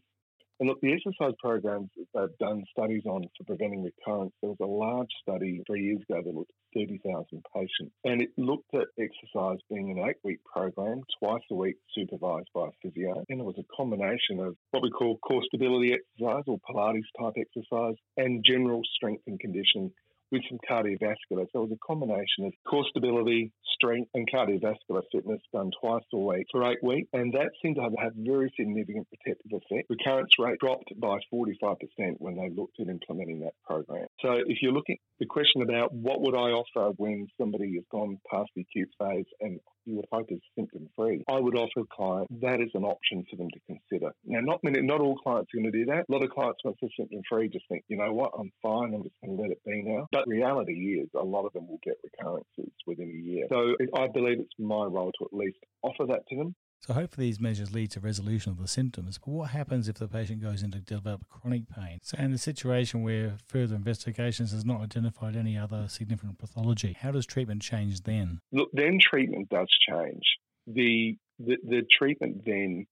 and 0.60 0.68
look, 0.68 0.82
the 0.82 0.94
exercise 0.94 1.34
programs 1.40 1.90
that 1.96 2.08
they've 2.14 2.38
done 2.38 2.64
studies 2.72 3.04
on 3.06 3.24
for 3.38 3.44
preventing 3.46 3.84
recurrence, 3.84 4.34
there 4.42 4.50
was 4.50 4.60
a 4.62 4.66
large 4.66 5.10
study 5.22 5.62
three 5.66 5.84
years 5.84 6.02
ago 6.10 6.22
that 6.22 6.36
looked 6.36 6.52
at 6.76 6.80
30,000 6.80 7.44
patients. 7.54 7.96
And 8.04 8.22
it 8.22 8.30
looked 8.38 8.74
at 8.74 8.88
exercise 9.00 9.60
being 9.70 9.92
an 9.92 10.06
eight 10.08 10.18
week 10.24 10.40
program, 10.44 11.04
twice 11.20 11.44
a 11.52 11.56
week 11.56 11.78
supervised 11.96 12.50
by 12.54 12.68
a 12.68 12.72
physio. 12.82 13.24
And 13.30 13.40
it 13.40 13.46
was 13.46 13.56
a 13.58 13.76
combination 13.76 14.40
of 14.40 14.56
what 14.72 14.84
we 14.84 14.90
call 14.90 15.18
core 15.20 15.44
stability 15.46 15.94
exercise 15.94 16.44
or 16.48 16.60
Pilates 16.70 17.04
type 17.18 17.36
exercise 17.38 17.96
and 18.18 18.44
general 18.46 18.82
strength 18.96 19.24
and 19.28 19.40
conditioning 19.40 19.92
with 20.32 20.42
some 20.50 20.60
cardiovascular. 20.70 21.46
So 21.52 21.64
it 21.64 21.70
was 21.70 21.72
a 21.72 21.86
combination 21.86 22.46
of 22.46 22.54
core 22.68 22.86
stability, 22.90 23.52
strength, 23.74 24.10
and 24.14 24.28
cardiovascular 24.32 25.02
fitness 25.12 25.42
done 25.54 25.72
twice 25.82 26.04
a 26.14 26.18
week 26.18 26.46
for 26.52 26.70
eight 26.70 26.84
weeks. 26.84 27.10
And 27.14 27.34
that 27.34 27.52
seemed 27.62 27.78
to 27.78 27.84
have 27.84 27.94
had 27.98 28.14
very 28.16 28.52
significant 28.58 29.08
protective 29.10 29.52
effect. 29.52 29.90
Recurrence 29.90 30.32
rate 30.38 30.60
dropped 30.60 30.92
by 31.00 31.18
45% 31.34 31.78
when 32.18 32.36
they 32.36 32.50
looked 32.50 32.80
at 32.80 32.88
implementing 32.88 33.42
that 33.42 33.54
program. 33.66 34.08
So 34.22 34.34
if 34.34 34.58
you're 34.62 34.74
looking 34.74 34.98
the 35.20 35.26
question 35.26 35.62
about 35.62 35.94
what 35.94 36.22
would 36.22 36.36
I 36.36 36.52
offer 36.52 36.94
when 36.98 37.28
somebody 37.40 37.76
has 37.76 37.84
gone 37.92 38.20
past 38.32 38.50
the 38.56 38.62
acute 38.62 38.90
phase 38.98 39.26
and 39.42 39.60
you 39.86 39.96
would 39.96 40.06
hope 40.12 40.28
is 40.30 40.40
symptom 40.56 40.88
free, 40.96 41.24
I 41.30 41.40
would 41.40 41.56
offer 41.56 41.82
a 41.82 41.96
client 41.96 42.28
that 42.42 42.62
is 42.62 42.70
an 42.74 42.84
option 42.84 43.26
for 43.30 43.36
them 43.36 43.50
to 43.52 43.60
consider. 43.68 44.12
Now, 44.26 44.40
not 44.42 44.64
many, 44.64 44.82
not 44.82 45.02
all 45.02 45.18
clients 45.18 45.52
are 45.54 45.58
going 45.60 45.72
to 45.72 45.78
do 45.78 45.86
that. 45.86 46.06
A 46.08 46.12
lot 46.12 46.24
of 46.24 46.30
clients, 46.30 46.60
once 46.64 46.78
they're 46.82 46.90
symptom 46.98 47.22
free, 47.30 47.50
just 47.50 47.66
think, 47.68 47.84
you 47.88 47.98
know 47.98 48.14
what, 48.14 48.32
I'm 48.38 48.52
fine. 48.62 48.94
I'm 48.94 49.04
just 49.04 49.16
going 49.24 49.36
to 49.36 49.42
let 49.42 49.52
it 49.52 49.60
be 49.66 49.82
now. 49.84 50.08
But 50.12 50.19
reality 50.28 51.00
is, 51.02 51.10
a 51.16 51.24
lot 51.24 51.46
of 51.46 51.54
them 51.54 51.68
will 51.68 51.80
get 51.84 51.96
recurrences 52.04 52.72
within 52.86 53.10
a 53.10 53.30
year. 53.30 53.46
So 53.50 53.76
I 53.96 54.08
believe 54.08 54.40
it's 54.40 54.50
my 54.58 54.86
role 54.86 55.12
to 55.20 55.26
at 55.26 55.34
least 55.34 55.58
offer 55.84 56.06
that 56.08 56.28
to 56.30 56.36
them. 56.36 56.56
So 56.82 56.94
hopefully 56.94 57.28
these 57.28 57.42
measures 57.42 57.74
lead 57.74 57.92
to 57.92 58.00
resolution 58.00 58.52
of 58.52 58.58
the 58.58 58.68
symptoms. 58.68 59.18
But 59.18 59.32
what 59.32 59.50
happens 59.50 59.90
if 59.90 59.98
the 59.98 60.08
patient 60.08 60.42
goes 60.42 60.64
into 60.64 60.80
develop 60.80 61.28
chronic 61.30 61.64
pain? 61.70 62.00
So 62.02 62.18
in 62.18 62.32
a 62.32 62.38
situation 62.38 63.04
where 63.04 63.36
further 63.48 63.76
investigations 63.76 64.52
has 64.54 64.64
not 64.64 64.82
identified 64.82 65.36
any 65.36 65.58
other 65.58 65.88
significant 65.90 66.40
pathology, 66.40 66.96
how 67.00 67.12
does 67.12 67.26
treatment 67.26 67.62
change 67.62 68.04
then? 68.04 68.40
Look, 68.54 68.70
then 68.72 68.98
treatment 69.02 69.50
does 69.50 69.68
change. 69.90 70.24
The 70.68 71.18
the, 71.40 71.58
the 71.64 71.84
treatment 71.98 72.44
then 72.46 72.86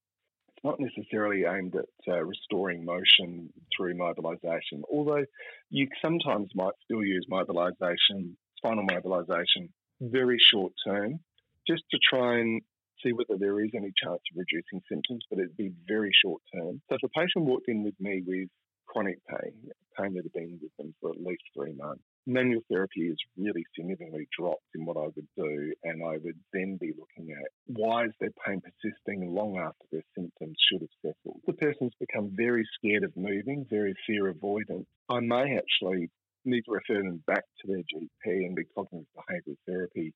not 0.64 0.78
necessarily 0.80 1.44
aimed 1.44 1.74
at 1.76 2.12
uh, 2.12 2.22
restoring 2.24 2.84
motion 2.84 3.52
through 3.76 3.94
mobilisation, 3.94 4.82
although 4.92 5.24
you 5.70 5.88
sometimes 6.02 6.50
might 6.54 6.74
still 6.84 7.02
use 7.02 7.26
mobilisation, 7.28 8.36
spinal 8.56 8.84
mobilisation, 8.84 9.68
very 10.00 10.38
short 10.38 10.72
term, 10.86 11.20
just 11.66 11.82
to 11.90 11.98
try 12.10 12.38
and 12.38 12.62
see 13.02 13.12
whether 13.12 13.38
there 13.38 13.60
is 13.60 13.70
any 13.74 13.92
chance 14.02 14.20
of 14.32 14.36
reducing 14.36 14.80
symptoms, 14.90 15.24
but 15.30 15.38
it'd 15.38 15.56
be 15.56 15.72
very 15.86 16.10
short 16.24 16.42
term. 16.54 16.80
So 16.88 16.96
if 16.96 17.02
a 17.04 17.08
patient 17.08 17.44
walked 17.44 17.68
in 17.68 17.84
with 17.84 17.94
me 18.00 18.22
with 18.26 18.48
chronic 18.88 19.18
pain, 19.28 19.52
pain 19.98 20.14
that 20.14 20.24
had 20.24 20.32
been 20.32 20.58
with 20.62 20.72
them 20.78 20.94
for 21.00 21.10
at 21.10 21.20
least 21.20 21.42
three 21.54 21.74
months, 21.74 22.02
manual 22.26 22.62
therapy 22.70 23.08
is 23.08 23.16
really 23.36 23.64
significantly 23.76 24.28
dropped 24.38 24.68
in 24.74 24.84
what 24.84 24.96
I 24.96 25.08
would 25.14 25.28
do, 25.36 25.72
and 25.84 26.02
I 26.04 26.18
would 26.22 26.38
then 26.52 26.78
be 26.80 26.92
looking 26.98 27.32
at 27.32 27.50
why 27.66 28.04
is 28.04 28.12
their 28.20 28.32
pain 28.46 28.60
persisting 28.60 29.34
long 29.34 29.58
after 29.58 29.84
their 29.90 30.04
symptoms 30.16 30.56
should 30.70 30.82
have 30.82 30.90
settled. 31.02 31.40
The 31.46 31.52
person's 31.54 31.92
become 32.00 32.30
very 32.34 32.64
scared 32.76 33.04
of 33.04 33.16
moving, 33.16 33.66
very 33.68 33.94
fear 34.06 34.32
avoidant. 34.32 34.86
I 35.08 35.20
may 35.20 35.56
actually 35.56 36.10
need 36.44 36.62
to 36.62 36.72
refer 36.72 37.02
them 37.02 37.22
back 37.26 37.44
to 37.60 37.68
their 37.68 37.78
GP 37.78 38.46
and 38.46 38.56
be 38.56 38.64
cognitive 38.74 39.06
behavioural 39.16 39.56
therapy 39.66 40.14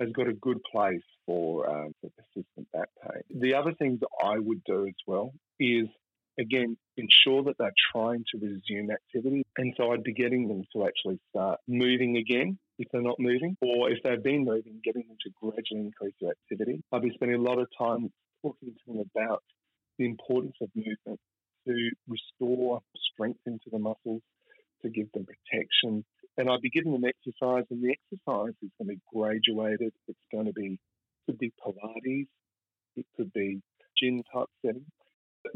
has 0.00 0.10
got 0.12 0.28
a 0.28 0.34
good 0.34 0.58
place 0.70 1.02
for, 1.24 1.68
um, 1.68 1.92
for 2.00 2.10
persistent 2.16 2.70
back 2.72 2.88
pain. 3.02 3.40
The 3.40 3.54
other 3.54 3.72
things 3.78 4.00
I 4.22 4.38
would 4.38 4.62
do 4.64 4.86
as 4.86 4.94
well 5.06 5.32
is 5.58 5.86
again, 6.38 6.76
ensure 6.96 7.42
that 7.44 7.56
they're 7.58 7.72
trying 7.92 8.24
to 8.32 8.38
resume 8.38 8.90
activity. 8.90 9.44
And 9.56 9.74
so 9.76 9.92
I'd 9.92 10.02
be 10.02 10.12
getting 10.12 10.48
them 10.48 10.64
to 10.74 10.86
actually 10.86 11.18
start 11.30 11.60
moving 11.66 12.16
again 12.16 12.58
if 12.78 12.88
they're 12.92 13.02
not 13.02 13.18
moving, 13.18 13.56
or 13.62 13.90
if 13.90 14.02
they've 14.02 14.22
been 14.22 14.44
moving, 14.44 14.80
getting 14.84 15.04
them 15.08 15.16
to 15.22 15.30
gradually 15.40 15.86
increase 15.86 16.14
their 16.20 16.32
activity. 16.32 16.82
I'd 16.92 17.02
be 17.02 17.12
spending 17.14 17.38
a 17.38 17.42
lot 17.42 17.58
of 17.58 17.68
time 17.78 18.10
talking 18.42 18.74
to 18.74 18.92
them 18.92 19.04
about 19.14 19.42
the 19.98 20.04
importance 20.04 20.56
of 20.60 20.68
movement 20.74 21.20
to 21.66 21.90
restore 22.06 22.80
strength 23.12 23.40
into 23.46 23.70
the 23.72 23.78
muscles, 23.78 24.22
to 24.82 24.90
give 24.90 25.10
them 25.12 25.26
protection, 25.26 26.04
and 26.36 26.50
I'd 26.50 26.60
be 26.60 26.70
giving 26.70 26.92
them 26.92 27.04
exercise, 27.04 27.64
and 27.70 27.82
the 27.82 27.94
exercise 27.96 28.52
is 28.62 28.70
going 28.78 28.88
to 28.90 28.94
be 28.94 29.00
graduated. 29.12 29.92
It's 30.06 30.18
going 30.30 30.46
to 30.46 30.52
be 30.52 30.78
could 31.24 31.38
be 31.38 31.52
Pilates, 31.64 32.28
it 32.94 33.06
could 33.16 33.32
be 33.32 33.60
gym 34.00 34.22
type 34.32 34.48
setting. 34.64 34.86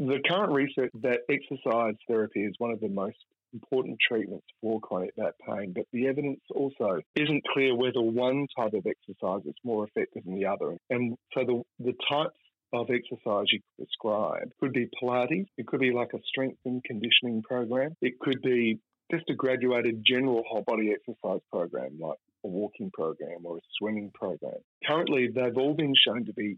The 0.01 0.19
current 0.27 0.51
research 0.51 0.89
that 1.03 1.19
exercise 1.29 1.93
therapy 2.07 2.43
is 2.43 2.55
one 2.57 2.71
of 2.71 2.79
the 2.79 2.89
most 2.89 3.17
important 3.53 3.99
treatments 4.09 4.47
for 4.59 4.79
chronic 4.79 5.15
back 5.15 5.33
pain, 5.47 5.73
but 5.75 5.85
the 5.93 6.07
evidence 6.07 6.39
also 6.55 7.01
isn't 7.15 7.43
clear 7.53 7.75
whether 7.75 8.01
one 8.01 8.47
type 8.57 8.73
of 8.73 8.87
exercise 8.87 9.45
is 9.45 9.53
more 9.63 9.85
effective 9.85 10.23
than 10.23 10.33
the 10.33 10.47
other. 10.47 10.75
And 10.89 11.15
so 11.35 11.43
the, 11.45 11.61
the 11.77 11.93
types 12.09 12.39
of 12.73 12.89
exercise 12.89 13.45
you 13.51 13.59
could 13.59 13.85
prescribe 13.85 14.49
could 14.59 14.73
be 14.73 14.89
Pilates, 14.99 15.45
it 15.59 15.67
could 15.67 15.81
be 15.81 15.91
like 15.91 16.13
a 16.15 16.19
strength 16.25 16.57
and 16.65 16.83
conditioning 16.83 17.43
program, 17.43 17.95
it 18.01 18.17
could 18.19 18.41
be 18.41 18.79
just 19.11 19.29
a 19.29 19.35
graduated 19.35 20.01
general 20.03 20.41
whole 20.49 20.63
body 20.65 20.91
exercise 20.91 21.41
program 21.51 21.99
like 21.99 22.17
a 22.43 22.47
walking 22.47 22.89
program 22.91 23.41
or 23.43 23.57
a 23.57 23.61
swimming 23.77 24.09
program. 24.15 24.57
Currently, 24.87 25.27
they've 25.35 25.57
all 25.57 25.75
been 25.75 25.93
shown 26.07 26.25
to 26.25 26.33
be 26.33 26.57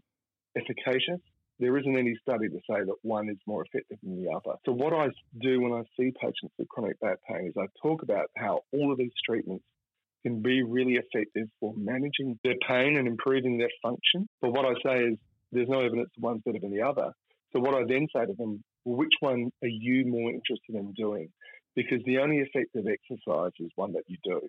efficacious. 0.56 1.20
There 1.60 1.76
isn't 1.78 1.96
any 1.96 2.16
study 2.22 2.48
to 2.48 2.58
say 2.68 2.80
that 2.84 2.96
one 3.02 3.28
is 3.28 3.36
more 3.46 3.64
effective 3.64 3.98
than 4.02 4.22
the 4.22 4.30
other. 4.30 4.56
So, 4.66 4.72
what 4.72 4.92
I 4.92 5.08
do 5.40 5.60
when 5.60 5.72
I 5.72 5.82
see 5.96 6.12
patients 6.20 6.54
with 6.58 6.68
chronic 6.68 6.98
back 7.00 7.18
pain 7.28 7.46
is 7.48 7.54
I 7.58 7.66
talk 7.82 8.02
about 8.02 8.30
how 8.36 8.62
all 8.72 8.92
of 8.92 8.98
these 8.98 9.12
treatments 9.24 9.64
can 10.24 10.42
be 10.42 10.62
really 10.62 10.94
effective 10.94 11.48
for 11.60 11.74
managing 11.76 12.38
their 12.42 12.56
pain 12.66 12.96
and 12.96 13.06
improving 13.06 13.58
their 13.58 13.70
function. 13.82 14.26
But 14.40 14.52
what 14.52 14.64
I 14.64 14.74
say 14.84 15.04
is 15.04 15.18
there's 15.52 15.68
no 15.68 15.80
evidence 15.80 16.08
that 16.16 16.22
one's 16.22 16.42
better 16.44 16.58
than 16.60 16.72
the 16.72 16.82
other. 16.82 17.12
So, 17.52 17.60
what 17.60 17.74
I 17.74 17.84
then 17.86 18.08
say 18.14 18.26
to 18.26 18.34
them, 18.34 18.64
well, 18.84 18.96
which 18.96 19.14
one 19.20 19.50
are 19.62 19.68
you 19.68 20.06
more 20.06 20.30
interested 20.30 20.74
in 20.74 20.92
doing? 20.92 21.28
because 21.76 22.00
the 22.04 22.18
only 22.18 22.38
effective 22.38 22.84
exercise 22.86 23.52
is 23.58 23.70
one 23.76 23.92
that 23.92 24.04
you 24.06 24.16
do. 24.24 24.40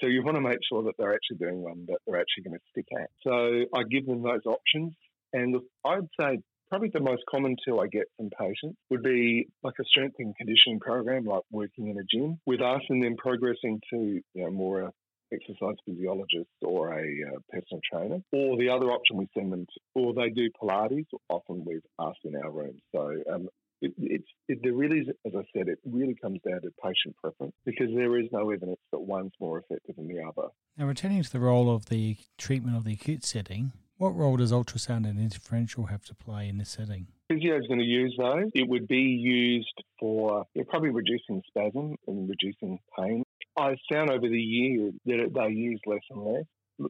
So 0.00 0.06
you 0.06 0.22
want 0.22 0.36
to 0.36 0.40
make 0.40 0.58
sure 0.66 0.82
that 0.84 0.94
they're 0.98 1.14
actually 1.14 1.38
doing 1.38 1.62
one 1.62 1.84
that 1.88 1.98
they're 2.06 2.20
actually 2.20 2.44
going 2.44 2.56
to 2.58 2.64
stick 2.70 2.86
at. 2.98 3.10
So 3.22 3.64
I 3.74 3.82
give 3.90 4.06
them 4.06 4.22
those 4.22 4.46
options. 4.46 4.94
And 5.32 5.56
I'd 5.84 6.08
say 6.20 6.40
probably 6.68 6.90
the 6.92 7.00
most 7.00 7.22
common 7.28 7.56
tool 7.64 7.80
I 7.80 7.88
get 7.88 8.04
from 8.16 8.30
patients 8.30 8.76
would 8.90 9.02
be 9.02 9.48
like 9.62 9.74
a 9.80 9.84
strength 9.84 10.16
and 10.18 10.34
conditioning 10.36 10.80
program, 10.80 11.24
like 11.24 11.42
working 11.50 11.88
in 11.88 11.98
a 11.98 12.04
gym 12.04 12.38
with 12.46 12.60
us 12.60 12.80
and 12.88 13.02
then 13.02 13.16
progressing 13.16 13.80
to, 13.92 13.96
you 13.96 14.44
know, 14.44 14.50
more 14.50 14.82
a 14.82 14.92
exercise 15.32 15.76
physiologist 15.86 16.50
or 16.62 16.92
a 16.92 17.04
uh, 17.04 17.38
personal 17.50 17.80
trainer. 17.92 18.18
Or 18.32 18.56
the 18.56 18.68
other 18.68 18.90
option 18.90 19.16
we 19.16 19.28
send 19.36 19.52
them 19.52 19.66
to, 19.66 19.80
or 19.94 20.14
they 20.14 20.30
do 20.30 20.48
Pilates, 20.60 21.06
often 21.28 21.64
with 21.64 21.82
us 21.98 22.16
in 22.24 22.36
our 22.36 22.50
room. 22.50 22.80
So 22.94 23.14
um, 23.32 23.48
it, 23.80 23.92
it's 23.98 24.28
it, 24.48 24.58
there 24.62 24.74
really 24.74 25.00
is, 25.00 25.08
as 25.26 25.32
I 25.34 25.42
said, 25.56 25.68
it 25.68 25.78
really 25.84 26.14
comes 26.20 26.40
down 26.46 26.60
to 26.62 26.70
patient 26.82 27.16
preference 27.22 27.54
because 27.64 27.88
there 27.94 28.18
is 28.18 28.26
no 28.32 28.50
evidence 28.50 28.80
that 28.92 29.00
one's 29.00 29.32
more 29.40 29.58
effective 29.58 29.96
than 29.96 30.08
the 30.08 30.22
other. 30.22 30.48
Now, 30.76 30.86
returning 30.86 31.22
to 31.22 31.32
the 31.32 31.40
role 31.40 31.74
of 31.74 31.86
the 31.86 32.16
treatment 32.38 32.76
of 32.76 32.84
the 32.84 32.92
acute 32.92 33.24
setting, 33.24 33.72
what 34.00 34.16
role 34.16 34.38
does 34.38 34.50
ultrasound 34.50 35.06
and 35.08 35.20
interferential 35.20 35.86
have 35.86 36.04
to 36.06 36.14
play 36.14 36.48
in 36.48 36.56
this 36.56 36.70
setting? 36.70 37.06
Physio 37.28 37.58
is 37.58 37.66
going 37.66 37.80
to 37.80 37.84
use 37.84 38.14
those. 38.18 38.50
It 38.54 38.66
would 38.66 38.88
be 38.88 38.96
used 38.96 39.84
for 39.98 40.46
probably 40.70 40.88
reducing 40.88 41.42
spasm 41.48 41.96
and 42.06 42.28
reducing 42.28 42.78
pain. 42.98 43.22
I've 43.58 43.76
found 43.92 44.10
over 44.10 44.26
the 44.26 44.40
years 44.40 44.94
that 45.04 45.30
they 45.34 45.52
use 45.52 45.80
less 45.86 46.00
and 46.08 46.24
less 46.24 46.44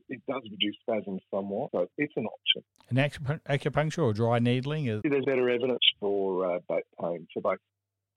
it 0.08 0.20
does 0.30 0.42
reduce 0.48 0.76
spasms 0.82 1.20
somewhat, 1.34 1.70
so 1.72 1.88
it's 1.98 2.12
an 2.14 2.26
option. 2.26 2.62
And 2.90 2.98
acupuncture 3.48 4.04
or 4.04 4.12
dry 4.12 4.38
needling? 4.38 4.86
Is... 4.86 5.00
There's 5.02 5.24
better 5.24 5.50
evidence 5.50 5.80
for 5.98 6.46
uh, 6.46 6.58
back 6.68 6.84
pain, 7.00 7.26
for 7.34 7.40
both 7.42 7.58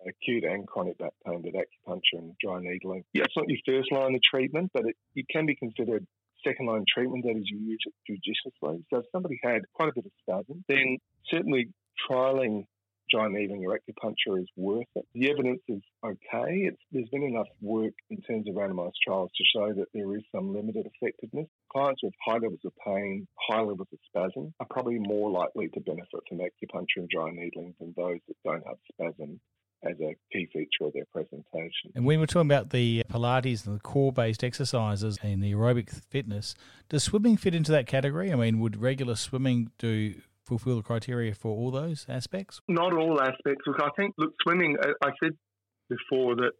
acute 0.07 0.43
and 0.43 0.67
chronic 0.67 0.99
back 0.99 1.13
pain 1.25 1.41
with 1.41 1.55
acupuncture 1.55 2.19
and 2.19 2.35
dry 2.39 2.59
needling. 2.61 3.05
Yeah, 3.13 3.23
it's 3.23 3.35
not 3.35 3.49
your 3.49 3.57
first 3.65 3.91
line 3.91 4.13
of 4.13 4.21
treatment, 4.21 4.69
but 4.71 4.85
it, 4.85 4.95
it 5.15 5.25
can 5.31 5.47
be 5.47 5.55
considered 5.55 6.05
second 6.45 6.67
line 6.67 6.85
treatment, 6.91 7.25
that 7.25 7.37
is, 7.37 7.49
you 7.49 7.59
use 7.59 7.83
it 7.85 7.93
judiciously. 8.07 8.85
So 8.89 8.99
if 8.99 9.05
somebody 9.11 9.39
had 9.43 9.61
quite 9.73 9.89
a 9.89 9.93
bit 9.93 10.05
of 10.05 10.11
spasm, 10.21 10.63
then 10.67 10.97
certainly 11.29 11.69
trialing 12.09 12.65
dry 13.09 13.27
needling 13.27 13.65
or 13.65 13.77
acupuncture 13.77 14.41
is 14.41 14.47
worth 14.55 14.87
it. 14.95 15.05
The 15.13 15.29
evidence 15.29 15.61
is 15.67 15.81
okay. 16.03 16.65
It's, 16.67 16.81
there's 16.91 17.09
been 17.09 17.23
enough 17.23 17.47
work 17.61 17.93
in 18.09 18.21
terms 18.21 18.47
of 18.47 18.55
randomized 18.55 18.93
trials 19.05 19.29
to 19.37 19.43
show 19.55 19.73
that 19.73 19.87
there 19.93 20.15
is 20.15 20.23
some 20.35 20.53
limited 20.53 20.87
effectiveness. 20.87 21.47
Clients 21.71 22.01
with 22.03 22.13
high 22.25 22.33
levels 22.33 22.61
of 22.65 22.73
pain, 22.85 23.27
high 23.39 23.61
levels 23.61 23.87
of 23.91 23.99
spasm, 24.07 24.53
are 24.59 24.67
probably 24.69 24.99
more 24.99 25.29
likely 25.29 25.67
to 25.69 25.79
benefit 25.81 26.21
from 26.27 26.39
acupuncture 26.39 26.97
and 26.97 27.09
dry 27.09 27.29
needling 27.31 27.75
than 27.79 27.93
those 27.95 28.19
that 28.27 28.37
don't 28.43 28.65
have 28.65 28.77
spasm 28.91 29.39
as 29.85 29.99
a 29.99 30.15
key 30.31 30.47
feature 30.51 30.85
of 30.87 30.93
their 30.93 31.05
presentation. 31.11 31.91
And 31.95 32.05
when 32.05 32.19
we're 32.19 32.25
talking 32.25 32.49
about 32.49 32.69
the 32.69 33.03
Pilates 33.09 33.65
and 33.65 33.75
the 33.75 33.79
core 33.79 34.11
based 34.11 34.43
exercises 34.43 35.17
and 35.21 35.43
the 35.43 35.53
aerobic 35.53 35.89
fitness, 36.09 36.55
does 36.89 37.03
swimming 37.03 37.37
fit 37.37 37.53
into 37.53 37.71
that 37.71 37.87
category? 37.87 38.31
I 38.31 38.35
mean, 38.35 38.59
would 38.59 38.81
regular 38.81 39.15
swimming 39.15 39.71
do 39.77 40.15
fulfill 40.45 40.77
the 40.77 40.83
criteria 40.83 41.33
for 41.33 41.55
all 41.55 41.71
those 41.71 42.05
aspects? 42.09 42.61
Not 42.67 42.93
all 42.93 43.21
aspects. 43.21 43.65
Look, 43.65 43.81
I 43.81 43.89
think, 43.97 44.13
look, 44.17 44.33
swimming, 44.41 44.77
I 45.01 45.11
said 45.21 45.33
before 45.89 46.35
that, 46.37 46.51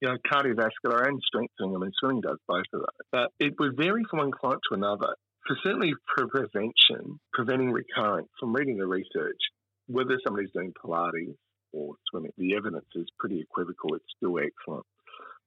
you 0.00 0.08
know, 0.08 0.16
cardiovascular 0.30 1.06
and 1.08 1.20
strengthening, 1.24 1.74
I 1.74 1.78
mean, 1.78 1.92
swimming 1.98 2.20
does 2.20 2.38
both 2.46 2.64
of 2.72 2.80
those. 2.80 3.06
But 3.10 3.30
it 3.38 3.54
would 3.58 3.76
vary 3.76 4.02
from 4.10 4.20
one 4.20 4.30
client 4.32 4.60
to 4.70 4.76
another. 4.76 5.14
For 5.46 5.56
certainly 5.62 5.92
for 6.14 6.26
prevention, 6.26 7.20
preventing 7.32 7.70
recurrence, 7.70 8.28
from 8.40 8.54
reading 8.54 8.78
the 8.78 8.86
research, 8.86 9.38
whether 9.86 10.18
somebody's 10.24 10.50
doing 10.52 10.72
Pilates 10.72 11.36
or 11.74 11.94
swimming, 12.10 12.32
the 12.38 12.54
evidence 12.56 12.86
is 12.94 13.06
pretty 13.18 13.40
equivocal. 13.40 13.94
It's 13.94 14.04
still 14.16 14.38
excellent. 14.38 14.86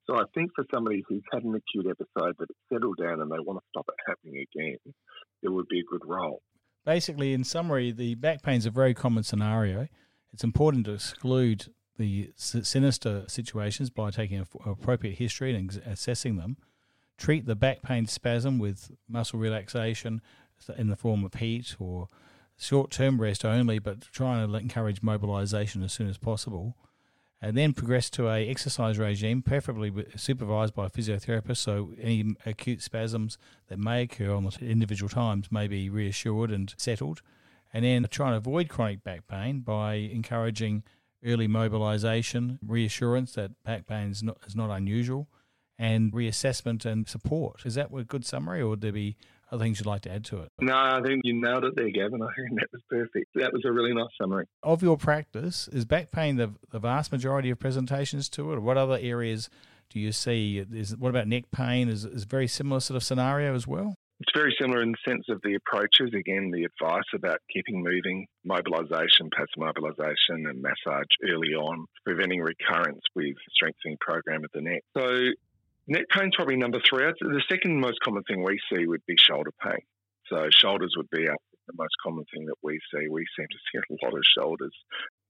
So 0.05 0.15
I 0.15 0.23
think 0.33 0.51
for 0.55 0.65
somebody 0.73 1.03
who's 1.07 1.23
had 1.33 1.43
an 1.43 1.55
acute 1.55 1.87
episode 1.89 2.35
that 2.39 2.49
it's 2.49 2.59
settled 2.71 2.97
down 2.97 3.21
and 3.21 3.31
they 3.31 3.39
want 3.39 3.59
to 3.59 3.65
stop 3.69 3.85
it 3.89 3.95
happening 4.07 4.45
again, 4.53 4.93
it 5.43 5.49
would 5.49 5.67
be 5.67 5.79
a 5.79 5.83
good 5.83 6.05
role 6.05 6.41
basically, 6.87 7.33
in 7.33 7.43
summary, 7.43 7.91
the 7.91 8.15
back 8.15 8.41
pain 8.41 8.55
is 8.55 8.65
a 8.65 8.71
very 8.71 8.93
common 8.93 9.21
scenario. 9.21 9.89
It's 10.33 10.43
important 10.43 10.85
to 10.85 10.93
exclude 10.93 11.67
the 11.97 12.31
sinister 12.37 13.25
situations 13.27 13.89
by 13.89 14.09
taking 14.09 14.37
an 14.37 14.45
appropriate 14.65 15.17
history 15.17 15.53
and 15.53 15.81
assessing 15.85 16.37
them. 16.37 16.55
Treat 17.17 17.45
the 17.45 17.55
back 17.55 17.81
pain 17.81 18.07
spasm 18.07 18.57
with 18.57 18.91
muscle 19.09 19.37
relaxation 19.37 20.21
in 20.77 20.87
the 20.87 20.95
form 20.95 21.25
of 21.25 21.33
heat 21.33 21.75
or 21.77 22.07
short 22.57 22.91
term 22.91 23.21
rest 23.21 23.45
only, 23.45 23.79
but 23.79 24.01
trying 24.11 24.47
to 24.47 24.57
encourage 24.57 25.01
mobilization 25.01 25.83
as 25.83 25.93
soon 25.93 26.09
as 26.09 26.17
possible 26.17 26.75
and 27.41 27.55
then 27.55 27.73
progress 27.73 28.09
to 28.11 28.29
a 28.29 28.49
exercise 28.49 28.97
regime, 28.97 29.41
preferably 29.43 29.93
supervised 30.15 30.73
by 30.73 30.87
a 30.87 30.89
physiotherapist, 30.89 31.57
so 31.57 31.93
any 32.01 32.35
acute 32.45 32.81
spasms 32.81 33.37
that 33.67 33.77
may 33.77 34.03
occur 34.03 34.33
on 34.33 34.43
the 34.43 34.57
individual 34.61 35.09
times 35.09 35.51
may 35.51 35.67
be 35.67 35.89
reassured 35.89 36.51
and 36.51 36.73
settled. 36.77 37.21
And 37.71 37.85
then 37.85 38.07
try 38.09 38.29
and 38.29 38.37
avoid 38.37 38.69
chronic 38.69 39.03
back 39.03 39.27
pain 39.27 39.59
by 39.59 39.95
encouraging 39.95 40.83
early 41.23 41.47
mobilisation, 41.47 42.57
reassurance 42.65 43.33
that 43.33 43.51
back 43.63 43.85
pain 43.85 44.09
is 44.09 44.23
not, 44.23 44.37
is 44.47 44.55
not 44.55 44.71
unusual, 44.71 45.27
and 45.77 46.11
reassessment 46.11 46.85
and 46.85 47.07
support. 47.07 47.65
Is 47.65 47.75
that 47.75 47.93
a 47.95 48.03
good 48.03 48.25
summary, 48.25 48.61
or 48.61 48.69
would 48.69 48.81
there 48.81 48.91
be 48.91 49.15
other 49.51 49.63
things 49.63 49.79
you'd 49.79 49.87
like 49.87 50.01
to 50.01 50.11
add 50.11 50.25
to 50.25 50.41
it? 50.41 50.51
No, 50.59 50.75
I 50.75 51.01
think 51.03 51.21
you 51.23 51.39
nailed 51.39 51.65
it 51.65 51.75
there, 51.75 51.89
Gavin. 51.89 52.21
I 52.23 52.27
think 52.35 52.59
that 52.59 52.67
was 52.71 52.81
perfect. 52.89 53.27
That 53.35 53.53
was 53.53 53.63
a 53.65 53.71
really 53.71 53.93
nice 53.93 54.09
summary. 54.19 54.45
Of 54.63 54.81
your 54.81 54.97
practice, 54.97 55.67
is 55.69 55.85
back 55.85 56.11
pain 56.11 56.35
the, 56.37 56.53
the 56.71 56.79
vast 56.79 57.11
majority 57.11 57.49
of 57.49 57.59
presentations 57.59 58.29
to 58.29 58.51
it, 58.51 58.55
or 58.55 58.61
what 58.61 58.77
other 58.77 58.97
areas 59.01 59.49
do 59.89 59.99
you 59.99 60.11
see? 60.11 60.65
Is 60.71 60.95
what 60.95 61.09
about 61.09 61.27
neck 61.27 61.45
pain? 61.51 61.89
Is 61.89 62.05
is 62.05 62.25
very 62.25 62.47
similar 62.47 62.79
sort 62.79 62.97
of 62.97 63.03
scenario 63.03 63.55
as 63.55 63.67
well? 63.67 63.95
It's 64.19 64.31
very 64.33 64.55
similar 64.59 64.81
in 64.81 64.93
the 64.93 65.11
sense 65.11 65.25
of 65.29 65.41
the 65.43 65.53
approaches. 65.53 66.13
Again, 66.17 66.49
the 66.49 66.65
advice 66.65 67.05
about 67.13 67.37
keeping 67.53 67.83
moving, 67.83 68.25
mobilisation, 68.43 69.29
passive 69.31 69.57
mobilisation, 69.57 70.47
and 70.49 70.59
massage 70.59 71.05
early 71.23 71.53
on, 71.53 71.85
preventing 72.03 72.41
recurrence 72.41 73.01
with 73.15 73.35
strengthening 73.53 73.97
program 74.01 74.43
of 74.43 74.49
the 74.55 74.61
neck. 74.61 74.81
So 74.97 75.29
Neck 75.87 76.05
pain's 76.09 76.35
probably 76.35 76.57
number 76.57 76.79
three. 76.87 77.05
The 77.19 77.43
second 77.49 77.79
most 77.79 77.99
common 78.03 78.23
thing 78.23 78.43
we 78.43 78.59
see 78.71 78.85
would 78.85 79.05
be 79.07 79.15
shoulder 79.17 79.51
pain. 79.63 79.79
So 80.27 80.47
shoulders 80.51 80.93
would 80.97 81.09
be 81.09 81.25
the 81.25 81.73
most 81.75 81.95
common 82.03 82.25
thing 82.33 82.45
that 82.45 82.57
we 82.61 82.79
see. 82.93 83.07
We 83.09 83.25
seem 83.37 83.47
to 83.49 83.57
see 83.71 83.79
a 83.79 84.05
lot 84.05 84.13
of 84.13 84.23
shoulders. 84.37 84.73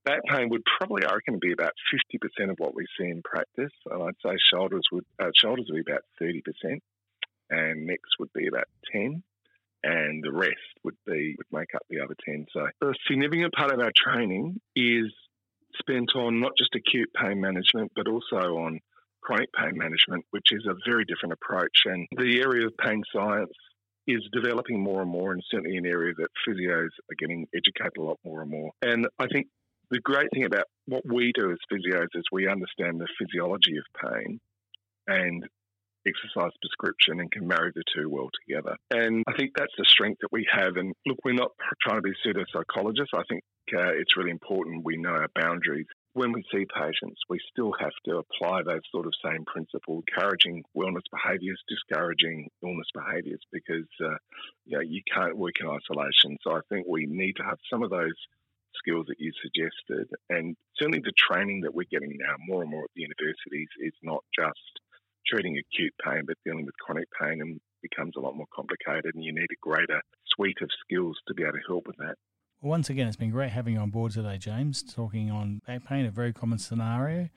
Back 0.05 0.21
pain 0.29 0.49
would 0.49 0.63
probably, 0.79 1.05
I 1.05 1.13
reckon, 1.13 1.37
be 1.39 1.51
about 1.51 1.73
50% 2.41 2.49
of 2.49 2.55
what 2.57 2.73
we 2.73 2.85
see 2.97 3.07
in 3.07 3.21
practice. 3.23 3.73
And 3.91 4.01
I'd 4.01 4.15
say 4.25 4.35
shoulders 4.51 4.83
would 4.91 5.05
uh, 5.21 5.29
shoulders 5.35 5.67
would 5.69 5.85
be 5.85 5.91
about 5.91 6.03
30%, 6.21 6.41
and 7.51 7.85
necks 7.85 8.09
would 8.19 8.33
be 8.33 8.47
about 8.47 8.65
10 8.91 9.23
and 9.83 10.23
the 10.23 10.31
rest 10.31 10.55
would 10.83 10.97
be 11.05 11.35
would 11.37 11.47
make 11.51 11.73
up 11.75 11.83
the 11.89 11.99
other 11.99 12.15
10. 12.25 12.47
So 12.51 12.65
a 12.81 12.93
significant 13.07 13.53
part 13.53 13.71
of 13.71 13.79
our 13.79 13.91
training 13.95 14.59
is 14.75 15.13
spent 15.79 16.09
on 16.15 16.39
not 16.39 16.53
just 16.57 16.75
acute 16.75 17.09
pain 17.15 17.39
management, 17.39 17.91
but 17.95 18.07
also 18.07 18.57
on 18.57 18.79
chronic 19.21 19.49
pain 19.53 19.77
management, 19.77 20.25
which 20.31 20.47
is 20.51 20.65
a 20.67 20.75
very 20.89 21.05
different 21.05 21.33
approach. 21.33 21.85
And 21.85 22.07
the 22.17 22.41
area 22.41 22.67
of 22.67 22.77
pain 22.77 23.03
science 23.13 23.51
is 24.07 24.23
developing 24.31 24.81
more 24.81 25.01
and 25.01 25.11
more, 25.11 25.33
and 25.33 25.43
certainly 25.51 25.77
an 25.77 25.85
area 25.85 26.13
that 26.17 26.29
physios 26.47 26.89
are 27.11 27.17
getting 27.19 27.45
educated 27.53 27.97
a 27.97 28.03
lot 28.03 28.19
more 28.23 28.41
and 28.41 28.49
more. 28.49 28.71
And 28.81 29.07
I 29.19 29.27
think 29.27 29.47
the 29.91 29.99
great 29.99 30.29
thing 30.33 30.45
about 30.45 30.65
what 30.85 31.03
we 31.05 31.31
do 31.33 31.51
as 31.51 31.57
physios 31.71 32.07
is 32.15 32.23
we 32.31 32.47
understand 32.47 32.99
the 32.99 33.07
physiology 33.19 33.77
of 33.77 34.11
pain 34.11 34.39
and 35.07 35.45
exercise 36.07 36.51
prescription 36.61 37.19
and 37.19 37.31
can 37.31 37.47
marry 37.47 37.71
the 37.75 37.83
two 37.95 38.09
well 38.09 38.29
together. 38.45 38.75
And 38.91 39.23
I 39.27 39.33
think 39.37 39.51
that's 39.55 39.73
the 39.77 39.85
strength 39.85 40.19
that 40.21 40.31
we 40.31 40.47
have. 40.51 40.77
And 40.77 40.93
look, 41.05 41.17
we're 41.25 41.33
not 41.33 41.51
trying 41.81 41.97
to 41.97 42.01
be 42.01 42.13
pseudo 42.23 42.43
psychologists. 42.53 43.11
I 43.13 43.23
think 43.29 43.43
uh, 43.75 43.91
it's 43.91 44.15
really 44.15 44.31
important 44.31 44.85
we 44.85 44.97
know 44.97 45.09
our 45.09 45.27
boundaries 45.35 45.87
when 46.17 46.31
we 46.31 46.43
see 46.51 46.65
patients, 46.65 47.21
we 47.29 47.39
still 47.51 47.71
have 47.79 47.93
to 48.05 48.17
apply 48.17 48.63
those 48.63 48.81
sort 48.91 49.05
of 49.05 49.13
same 49.23 49.45
principles, 49.45 50.03
encouraging 50.09 50.63
wellness 50.75 51.05
behaviours, 51.13 51.61
discouraging 51.69 52.49
illness 52.63 52.87
behaviours, 52.93 53.41
because 53.51 53.87
uh, 54.03 54.17
you 54.65 54.77
know 54.77 54.81
you 54.81 55.01
can't 55.13 55.37
work 55.37 55.53
in 55.61 55.67
isolation. 55.67 56.35
So 56.41 56.53
I 56.53 56.61
think 56.69 56.87
we 56.89 57.05
need 57.05 57.33
to 57.37 57.43
have 57.43 57.59
some 57.71 57.83
of 57.83 57.91
those 57.91 58.17
skills 58.79 59.05
that 59.09 59.19
you 59.19 59.31
suggested, 59.45 60.09
and 60.29 60.57
certainly 60.75 61.01
the 61.05 61.13
training 61.15 61.61
that 61.61 61.75
we're 61.75 61.91
getting 61.91 62.17
now 62.17 62.35
more 62.47 62.63
and 62.63 62.71
more 62.71 62.85
at 62.85 62.89
the 62.95 63.03
universities 63.03 63.69
is 63.79 63.93
not 64.01 64.23
just 64.35 64.73
treating 65.27 65.57
acute 65.57 65.93
pain, 66.03 66.23
but 66.25 66.37
dealing 66.43 66.65
with 66.65 66.77
chronic 66.79 67.07
pain 67.21 67.41
and 67.41 67.59
becomes 67.83 68.13
a 68.17 68.19
lot 68.19 68.35
more 68.35 68.49
complicated, 68.55 69.13
and 69.13 69.23
you 69.23 69.33
need 69.33 69.51
a 69.51 69.61
greater 69.61 70.01
suite 70.33 70.61
of 70.63 70.69
skills 70.81 71.17
to 71.27 71.35
be 71.35 71.43
able 71.43 71.53
to 71.53 71.67
help 71.67 71.85
with 71.85 71.97
that. 71.97 72.15
Once 72.67 72.89
again, 72.89 73.07
it's 73.07 73.15
been 73.15 73.31
great 73.31 73.49
having 73.49 73.75
you 73.75 73.79
on 73.79 73.89
board 73.89 74.11
today, 74.11 74.37
James, 74.37 74.83
talking 74.83 75.31
on 75.31 75.61
back 75.65 75.85
pain, 75.85 76.05
a 76.05 76.11
very 76.11 76.33
common 76.33 76.59
scenario. 76.59 77.29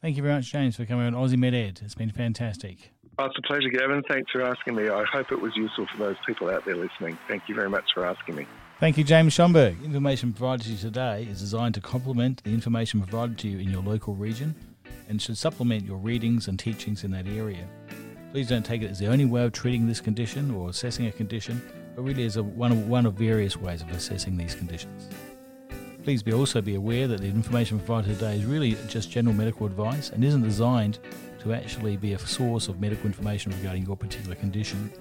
Thank 0.00 0.16
you 0.16 0.22
very 0.22 0.34
much, 0.34 0.50
James, 0.50 0.76
for 0.76 0.86
coming 0.86 1.06
on 1.06 1.12
Aussie 1.12 1.36
Med 1.36 1.54
Ed. 1.54 1.82
It's 1.84 1.94
been 1.94 2.10
fantastic. 2.10 2.90
Oh, 3.18 3.26
it's 3.26 3.36
a 3.36 3.42
pleasure, 3.42 3.68
Gavin. 3.68 4.02
Thanks 4.08 4.32
for 4.32 4.40
asking 4.40 4.74
me. 4.76 4.88
I 4.88 5.04
hope 5.04 5.30
it 5.30 5.42
was 5.42 5.54
useful 5.56 5.86
for 5.88 5.98
those 5.98 6.16
people 6.26 6.48
out 6.48 6.64
there 6.64 6.74
listening. 6.74 7.18
Thank 7.28 7.50
you 7.50 7.54
very 7.54 7.68
much 7.68 7.84
for 7.92 8.06
asking 8.06 8.34
me. 8.34 8.46
Thank 8.80 8.96
you, 8.96 9.04
James 9.04 9.34
Schomburgk. 9.34 9.84
Information 9.84 10.32
provided 10.32 10.64
to 10.64 10.70
you 10.70 10.78
today 10.78 11.28
is 11.30 11.40
designed 11.40 11.74
to 11.74 11.82
complement 11.82 12.42
the 12.42 12.54
information 12.54 13.02
provided 13.02 13.36
to 13.40 13.48
you 13.48 13.58
in 13.58 13.68
your 13.68 13.82
local 13.82 14.14
region 14.14 14.54
and 15.06 15.20
should 15.20 15.36
supplement 15.36 15.84
your 15.84 15.98
readings 15.98 16.48
and 16.48 16.58
teachings 16.58 17.04
in 17.04 17.10
that 17.10 17.26
area. 17.26 17.68
Please 18.32 18.48
don't 18.48 18.64
take 18.64 18.80
it 18.80 18.90
as 18.90 18.98
the 18.98 19.08
only 19.08 19.26
way 19.26 19.44
of 19.44 19.52
treating 19.52 19.86
this 19.86 20.00
condition 20.00 20.50
or 20.54 20.70
assessing 20.70 21.06
a 21.06 21.12
condition 21.12 21.60
but 21.94 22.02
really 22.02 22.24
is 22.24 22.36
a, 22.36 22.42
one, 22.42 22.72
of, 22.72 22.88
one 22.88 23.06
of 23.06 23.14
various 23.14 23.56
ways 23.56 23.82
of 23.82 23.90
assessing 23.90 24.36
these 24.36 24.54
conditions. 24.54 25.08
Please 26.02 26.22
be 26.22 26.32
also 26.32 26.60
be 26.60 26.74
aware 26.74 27.06
that 27.06 27.20
the 27.20 27.28
information 27.28 27.78
provided 27.78 28.14
today 28.14 28.36
is 28.36 28.44
really 28.44 28.76
just 28.88 29.10
general 29.10 29.34
medical 29.34 29.66
advice 29.66 30.10
and 30.10 30.24
isn't 30.24 30.42
designed 30.42 30.98
to 31.40 31.52
actually 31.52 31.96
be 31.96 32.14
a 32.14 32.18
source 32.18 32.68
of 32.68 32.80
medical 32.80 33.06
information 33.06 33.52
regarding 33.52 33.84
your 33.86 33.96
particular 33.96 34.34
condition. 34.34 34.92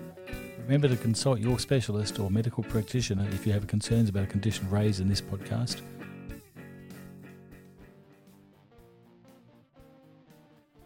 Remember 0.60 0.88
to 0.88 0.96
consult 0.96 1.40
your 1.40 1.58
specialist 1.58 2.20
or 2.20 2.30
medical 2.30 2.64
practitioner 2.64 3.28
if 3.32 3.48
you 3.48 3.54
have 3.54 3.66
concerns 3.68 4.10
about 4.10 4.24
a 4.24 4.28
condition 4.28 4.70
raised 4.70 5.02
in 5.02 5.08
this 5.08 5.22
podcast. 5.22 5.82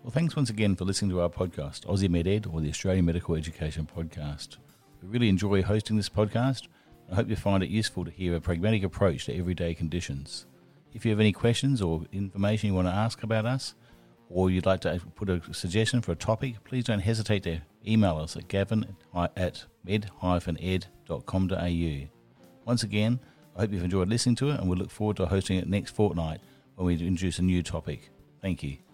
Well, 0.02 0.12
thanks 0.12 0.36
once 0.36 0.50
again 0.50 0.76
for 0.76 0.86
listening 0.86 1.12
to 1.12 1.22
our 1.22 1.30
podcast, 1.30 1.86
Aussie 1.88 2.08
MedEd, 2.08 2.52
or 2.54 2.62
the 2.62 2.70
Australian 2.70 3.06
Medical 3.06 3.36
Education 3.36 3.88
Podcast. 3.94 4.58
We 5.02 5.08
really 5.10 5.30
enjoy 5.30 5.62
hosting 5.62 5.98
this 5.98 6.10
podcast. 6.10 6.68
I 7.12 7.16
hope 7.16 7.30
you 7.30 7.36
find 7.36 7.64
it 7.64 7.70
useful 7.70 8.06
to 8.06 8.12
hear 8.12 8.36
a 8.36 8.42
pragmatic 8.42 8.84
approach 8.84 9.26
to 9.26 9.38
everyday 9.38 9.74
conditions. 9.74 10.46
If 10.94 11.06
you 11.06 11.12
have 11.12 11.20
any 11.20 11.32
questions 11.32 11.82
or 11.82 12.06
information 12.12 12.68
you 12.70 12.74
want 12.74 12.88
to 12.88 12.94
ask 12.94 13.22
about 13.24 13.46
us, 13.46 13.76
or 14.30 14.50
you'd 14.50 14.66
like 14.66 14.82
to 14.82 15.00
put 15.16 15.30
a 15.30 15.42
suggestion 15.54 16.02
for 16.02 16.12
a 16.14 16.16
topic, 16.16 16.64
please 16.64 16.84
don't 16.86 17.00
hesitate 17.00 17.44
to 17.44 17.60
email 17.86 18.18
us 18.18 18.36
at 18.36 18.48
gavin 18.48 18.96
at 19.14 19.66
med-ed.com.au. 19.84 20.08
Once 22.66 22.84
again, 22.84 23.20
I 23.56 23.62
hope 23.62 23.72
you've 23.72 23.84
enjoyed 23.84 24.10
listening 24.10 24.36
to 24.38 24.50
it 24.50 24.60
and 24.60 24.70
we 24.70 24.76
look 24.76 24.90
forward 24.90 25.18
to 25.18 25.28
hosting 25.28 25.58
it 25.58 25.68
next 25.68 25.92
fortnight 25.92 26.42
when 26.76 26.88
we 26.88 26.94
introduce 26.94 27.40
a 27.40 27.44
new 27.44 27.62
topic. 27.62 28.10
Thank 28.42 28.64
you. 28.64 28.85